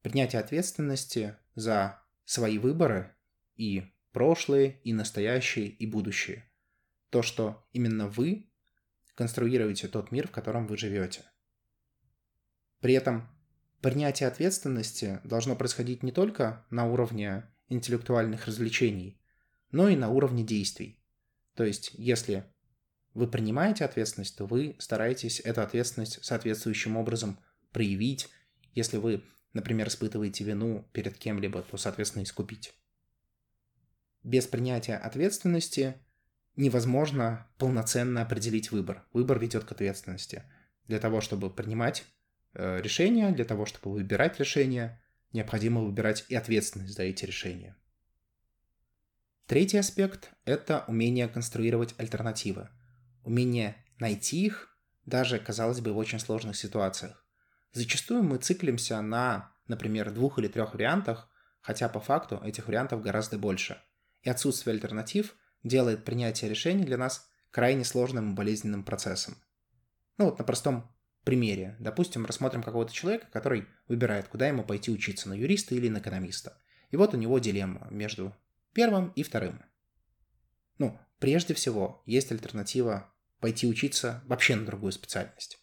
Принятие 0.00 0.40
ответственности 0.40 1.36
за 1.54 2.02
свои 2.24 2.56
выборы 2.56 3.14
и 3.56 3.92
прошлые, 4.12 4.80
и 4.84 4.94
настоящие, 4.94 5.66
и 5.66 5.86
будущие. 5.86 6.50
То, 7.10 7.20
что 7.20 7.68
именно 7.72 8.08
вы 8.08 8.50
конструируете 9.14 9.86
тот 9.88 10.12
мир, 10.12 10.28
в 10.28 10.30
котором 10.30 10.66
вы 10.66 10.78
живете. 10.78 11.24
При 12.80 12.94
этом 12.94 13.28
принятие 13.80 14.28
ответственности 14.28 15.20
должно 15.24 15.56
происходить 15.56 16.02
не 16.02 16.12
только 16.12 16.64
на 16.70 16.86
уровне 16.86 17.44
интеллектуальных 17.68 18.46
развлечений, 18.46 19.20
но 19.70 19.88
и 19.88 19.96
на 19.96 20.08
уровне 20.08 20.44
действий. 20.44 20.98
То 21.54 21.64
есть, 21.64 21.90
если 21.94 22.44
вы 23.14 23.28
принимаете 23.28 23.84
ответственность, 23.84 24.36
то 24.36 24.46
вы 24.46 24.76
стараетесь 24.78 25.40
эту 25.40 25.62
ответственность 25.62 26.24
соответствующим 26.24 26.96
образом 26.96 27.38
проявить. 27.72 28.28
Если 28.74 28.96
вы 28.96 29.22
например, 29.52 29.88
испытываете 29.88 30.44
вину 30.44 30.88
перед 30.92 31.18
кем-либо, 31.18 31.62
то, 31.62 31.76
соответственно, 31.76 32.22
искупить. 32.22 32.74
Без 34.22 34.46
принятия 34.46 34.96
ответственности 34.96 35.94
невозможно 36.56 37.46
полноценно 37.58 38.22
определить 38.22 38.70
выбор. 38.70 39.06
Выбор 39.12 39.38
ведет 39.38 39.64
к 39.64 39.72
ответственности. 39.72 40.44
Для 40.86 40.98
того, 40.98 41.20
чтобы 41.20 41.50
принимать 41.50 42.04
решения, 42.54 43.30
для 43.30 43.44
того, 43.44 43.66
чтобы 43.66 43.92
выбирать 43.92 44.38
решения, 44.38 45.02
необходимо 45.32 45.82
выбирать 45.82 46.24
и 46.28 46.34
ответственность 46.34 46.94
за 46.94 47.02
эти 47.02 47.24
решения. 47.24 47.76
Третий 49.46 49.78
аспект– 49.78 50.30
это 50.44 50.84
умение 50.88 51.28
конструировать 51.28 51.94
альтернативы. 51.98 52.68
Умение 53.24 53.76
найти 53.98 54.44
их, 54.44 54.76
даже, 55.06 55.38
казалось 55.38 55.80
бы, 55.80 55.92
в 55.92 55.98
очень 55.98 56.18
сложных 56.18 56.56
ситуациях. 56.56 57.24
Зачастую 57.72 58.22
мы 58.22 58.38
циклимся 58.38 59.00
на, 59.00 59.54
например, 59.66 60.10
двух 60.10 60.38
или 60.38 60.48
трех 60.48 60.74
вариантах, 60.74 61.30
хотя 61.60 61.88
по 61.88 62.00
факту 62.00 62.40
этих 62.44 62.66
вариантов 62.66 63.02
гораздо 63.02 63.38
больше. 63.38 63.80
И 64.22 64.30
отсутствие 64.30 64.74
альтернатив 64.74 65.34
делает 65.62 66.04
принятие 66.04 66.50
решений 66.50 66.84
для 66.84 66.96
нас 66.96 67.28
крайне 67.50 67.84
сложным 67.84 68.32
и 68.32 68.34
болезненным 68.34 68.84
процессом. 68.84 69.36
Ну 70.18 70.26
вот 70.26 70.38
на 70.38 70.44
простом 70.44 70.94
примере. 71.28 71.76
Допустим, 71.78 72.24
рассмотрим 72.24 72.62
какого-то 72.62 72.92
человека, 72.92 73.26
который 73.30 73.66
выбирает, 73.86 74.28
куда 74.28 74.48
ему 74.48 74.64
пойти 74.64 74.90
учиться, 74.90 75.28
на 75.28 75.34
юриста 75.34 75.74
или 75.74 75.88
на 75.88 75.98
экономиста. 75.98 76.58
И 76.90 76.96
вот 76.96 77.12
у 77.12 77.18
него 77.18 77.38
дилемма 77.38 77.86
между 77.90 78.34
первым 78.72 79.12
и 79.16 79.22
вторым. 79.22 79.62
Ну, 80.78 80.98
прежде 81.18 81.54
всего, 81.54 82.02
есть 82.06 82.32
альтернатива 82.32 83.12
пойти 83.40 83.66
учиться 83.66 84.22
вообще 84.26 84.56
на 84.56 84.64
другую 84.64 84.92
специальность 84.92 85.58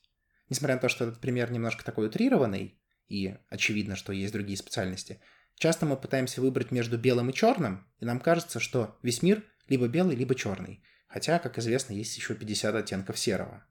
несмотря 0.49 0.75
на 0.75 0.81
то, 0.81 0.89
что 0.89 1.05
этот 1.05 1.19
пример 1.19 1.51
немножко 1.51 1.83
такой 1.83 2.07
утрированный, 2.07 2.79
и 3.07 3.35
очевидно, 3.49 3.95
что 3.95 4.13
есть 4.13 4.33
другие 4.33 4.57
специальности, 4.57 5.19
часто 5.55 5.85
мы 5.85 5.95
пытаемся 5.97 6.41
выбрать 6.41 6.71
между 6.71 6.97
белым 6.97 7.29
и 7.29 7.33
черным, 7.33 7.87
и 7.99 8.05
нам 8.05 8.19
кажется, 8.19 8.59
что 8.59 8.97
весь 9.01 9.21
мир 9.21 9.43
либо 9.67 9.87
белый, 9.87 10.15
либо 10.15 10.35
черный. 10.35 10.83
Хотя, 11.07 11.39
как 11.39 11.57
известно, 11.57 11.93
есть 11.93 12.15
еще 12.17 12.35
50 12.35 12.75
оттенков 12.75 13.17
серого. 13.17 13.65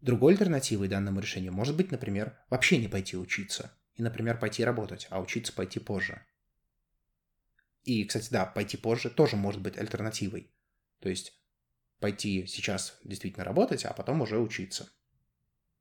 Другой 0.00 0.32
альтернативой 0.32 0.88
данному 0.88 1.20
решению 1.20 1.52
может 1.52 1.76
быть, 1.76 1.90
например, 1.90 2.38
вообще 2.48 2.78
не 2.78 2.88
пойти 2.88 3.16
учиться. 3.16 3.72
И, 3.94 4.02
например, 4.02 4.38
пойти 4.38 4.64
работать, 4.64 5.06
а 5.10 5.20
учиться 5.20 5.52
пойти 5.52 5.78
позже. 5.78 6.24
И, 7.84 8.04
кстати, 8.04 8.30
да, 8.30 8.46
пойти 8.46 8.76
позже 8.76 9.10
тоже 9.10 9.36
может 9.36 9.60
быть 9.60 9.76
альтернативой. 9.76 10.50
То 11.00 11.08
есть 11.08 11.38
пойти 11.98 12.46
сейчас 12.46 12.98
действительно 13.04 13.44
работать, 13.44 13.84
а 13.84 13.92
потом 13.92 14.22
уже 14.22 14.38
учиться. 14.38 14.90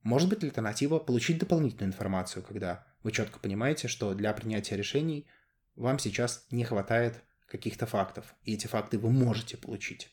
Может 0.03 0.29
быть 0.29 0.43
альтернатива 0.43 0.99
получить 0.99 1.39
дополнительную 1.39 1.89
информацию, 1.89 2.43
когда 2.43 2.85
вы 3.03 3.11
четко 3.11 3.39
понимаете, 3.39 3.87
что 3.87 4.13
для 4.13 4.33
принятия 4.33 4.75
решений 4.75 5.27
вам 5.75 5.99
сейчас 5.99 6.45
не 6.51 6.65
хватает 6.65 7.23
каких-то 7.47 7.85
фактов, 7.85 8.35
и 8.43 8.53
эти 8.53 8.67
факты 8.67 8.97
вы 8.97 9.11
можете 9.11 9.57
получить. 9.57 10.09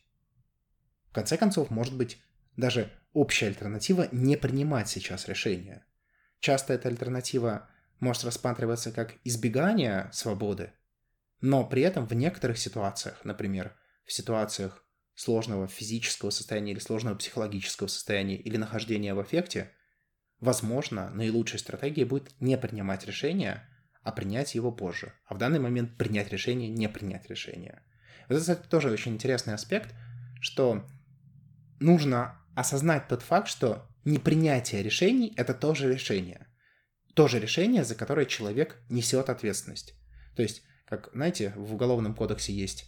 В 1.10 1.12
конце 1.12 1.36
концов, 1.36 1.70
может 1.70 1.96
быть 1.96 2.20
даже 2.56 2.90
общая 3.12 3.48
альтернатива 3.48 4.08
не 4.12 4.36
принимать 4.36 4.88
сейчас 4.88 5.28
решения. 5.28 5.86
Часто 6.40 6.74
эта 6.74 6.88
альтернатива 6.88 7.68
может 8.00 8.24
рассматриваться 8.24 8.92
как 8.92 9.14
избегание 9.24 10.10
свободы, 10.12 10.72
но 11.40 11.64
при 11.64 11.82
этом 11.82 12.06
в 12.06 12.12
некоторых 12.12 12.58
ситуациях, 12.58 13.24
например, 13.24 13.74
в 14.04 14.12
ситуациях 14.12 14.84
сложного 15.14 15.66
физического 15.66 16.30
состояния 16.30 16.72
или 16.72 16.78
сложного 16.78 17.16
психологического 17.16 17.88
состояния 17.88 18.36
или 18.36 18.56
нахождения 18.56 19.14
в 19.14 19.22
эффекте, 19.22 19.72
возможно, 20.40 21.10
наилучшей 21.10 21.58
стратегией 21.58 22.04
будет 22.04 22.38
не 22.40 22.58
принимать 22.58 23.06
решение, 23.06 23.66
а 24.02 24.12
принять 24.12 24.54
его 24.54 24.70
позже. 24.70 25.12
А 25.26 25.34
в 25.34 25.38
данный 25.38 25.58
момент 25.58 25.96
принять 25.96 26.30
решение, 26.30 26.68
не 26.68 26.88
принять 26.88 27.28
решение. 27.28 27.82
Это, 28.28 28.40
кстати, 28.40 28.68
тоже 28.68 28.90
очень 28.90 29.14
интересный 29.14 29.54
аспект, 29.54 29.94
что 30.40 30.86
нужно 31.80 32.38
осознать 32.56 33.06
тот 33.06 33.22
факт, 33.22 33.48
что 33.48 33.86
непринятие 34.04 34.82
решений— 34.82 35.32
это 35.36 35.54
тоже 35.54 35.92
решение. 35.92 36.48
Тоже 37.14 37.38
решение, 37.38 37.84
за 37.84 37.94
которое 37.94 38.26
человек 38.26 38.82
несет 38.88 39.28
ответственность. 39.28 39.94
То 40.34 40.42
есть, 40.42 40.62
как, 40.86 41.10
знаете, 41.12 41.52
в 41.54 41.74
Уголовном 41.74 42.14
кодексе 42.14 42.52
есть 42.52 42.86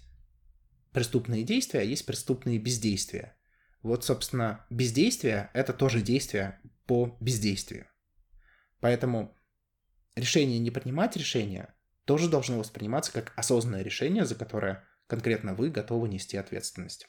преступные 0.93 1.45
действия, 1.45 1.81
а 1.81 1.85
есть 1.85 2.07
преступные 2.07 2.59
бездействия. 2.59 3.37
Вот, 3.83 4.05
собственно, 4.05 4.67
бездействие— 4.71 5.51
это 5.55 5.73
тоже 5.73 6.01
действие 6.01 6.61
по 6.87 7.17
бездействию. 7.21 7.87
Поэтому 8.81 9.37
решение 10.17 10.59
не 10.59 10.71
принимать 10.71 11.17
решения 11.17 11.75
тоже 12.07 12.31
должно 12.31 12.59
восприниматься 12.59 13.13
как 13.13 13.35
осознанное 13.37 13.83
решение, 13.83 14.25
за 14.25 14.35
которое 14.35 14.85
конкретно 15.07 15.55
вы 15.55 15.69
готовы 15.69 16.09
нести 16.09 16.39
ответственность. 16.39 17.07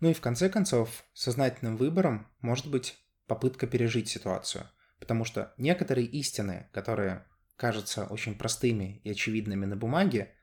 Ну 0.00 0.10
и 0.10 0.14
в 0.14 0.20
конце 0.20 0.48
концов, 0.48 1.04
сознательным 1.14 1.76
выбором 1.76 2.28
может 2.40 2.70
быть 2.70 2.98
попытка 3.26 3.66
пережить 3.66 4.08
ситуацию, 4.08 4.68
потому 5.00 5.24
что 5.24 5.54
некоторые 5.56 6.06
истины, 6.06 6.68
которые 6.72 7.26
кажутся 7.56 8.04
очень 8.04 8.36
простыми 8.36 9.00
и 9.04 9.10
очевидными 9.10 9.64
на 9.64 9.76
бумаге, 9.76 10.34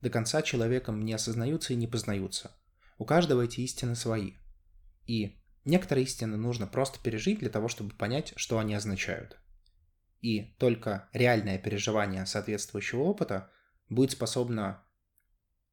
до 0.00 0.10
конца 0.10 0.42
человеком 0.42 1.04
не 1.04 1.14
осознаются 1.14 1.72
и 1.72 1.76
не 1.76 1.86
познаются. 1.86 2.56
У 2.98 3.04
каждого 3.04 3.42
эти 3.42 3.60
истины 3.60 3.96
свои. 3.96 4.34
И 5.06 5.40
некоторые 5.64 6.04
истины 6.04 6.36
нужно 6.36 6.66
просто 6.66 7.00
пережить 7.02 7.38
для 7.40 7.48
того, 7.48 7.68
чтобы 7.68 7.94
понять, 7.94 8.32
что 8.36 8.58
они 8.58 8.74
означают. 8.74 9.38
И 10.20 10.54
только 10.58 11.08
реальное 11.12 11.58
переживание 11.58 12.26
соответствующего 12.26 13.02
опыта 13.02 13.50
будет 13.88 14.10
способно 14.10 14.84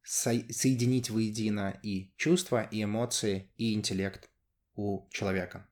со- 0.06 0.52
соединить 0.52 1.10
воедино 1.10 1.78
и 1.82 2.12
чувства, 2.16 2.62
и 2.62 2.82
эмоции, 2.84 3.50
и 3.56 3.74
интеллект 3.74 4.30
у 4.76 5.06
человека. 5.10 5.66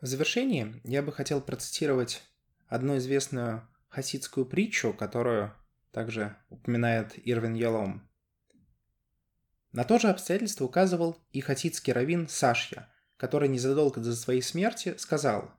В 0.00 0.06
завершении 0.06 0.80
я 0.84 1.02
бы 1.02 1.10
хотел 1.12 1.40
процитировать 1.40 2.22
одну 2.68 2.98
известную 2.98 3.66
хасидскую 3.88 4.46
притчу, 4.46 4.92
которую 4.92 5.54
также 5.90 6.36
упоминает 6.50 7.14
Ирвин 7.26 7.54
Ялом. 7.54 8.08
На 9.72 9.84
то 9.84 9.98
же 9.98 10.08
обстоятельство 10.08 10.66
указывал 10.66 11.16
и 11.32 11.40
хасидский 11.40 11.92
раввин 11.92 12.28
Сашья, 12.28 12.92
который 13.16 13.48
незадолго 13.48 14.00
до 14.00 14.14
своей 14.14 14.42
смерти 14.42 14.96
сказал 14.98 15.50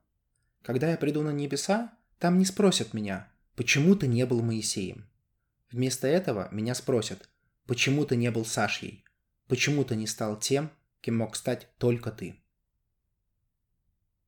«Когда 0.61 0.91
я 0.91 0.97
приду 0.97 1.23
на 1.23 1.31
небеса, 1.31 1.97
там 2.19 2.37
не 2.37 2.45
спросят 2.45 2.93
меня, 2.93 3.31
почему 3.55 3.95
ты 3.95 4.05
не 4.07 4.25
был 4.25 4.41
Моисеем. 4.43 5.09
Вместо 5.73 6.07
этого 6.07 6.49
меня 6.51 6.75
спросят, 6.75 7.27
почему 7.65 8.05
ты 8.05 8.15
не 8.15 8.29
был 8.29 8.45
Сашей? 8.45 9.03
Почему 9.47 9.83
ты 9.83 9.95
не 9.95 10.05
стал 10.05 10.39
тем, 10.39 10.71
кем 11.01 11.17
мог 11.17 11.35
стать 11.35 11.67
только 11.79 12.11
ты? 12.11 12.39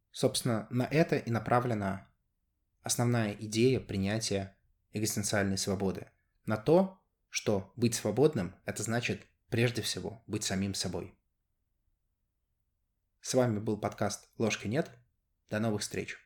Собственно, 0.09 0.65
на 0.71 0.87
это 0.87 1.17
и 1.17 1.29
направлена 1.29 2.09
основная 2.81 3.33
идея 3.33 3.79
принятия 3.79 4.57
экзистенциальной 4.91 5.59
свободы. 5.59 6.09
На 6.47 6.57
то, 6.57 6.99
что 7.29 7.71
быть 7.75 7.93
свободным– 7.93 8.55
это 8.65 8.81
значит 8.81 9.21
прежде 9.49 9.83
всего 9.83 10.23
быть 10.25 10.43
самим 10.43 10.73
собой. 10.73 11.13
С 13.21 13.35
вами 13.35 13.59
был 13.59 13.77
подкаст 13.77 14.31
«Ложки 14.39 14.67
нет». 14.67 14.89
До 15.51 15.59
новых 15.59 15.81
встреч! 15.81 16.17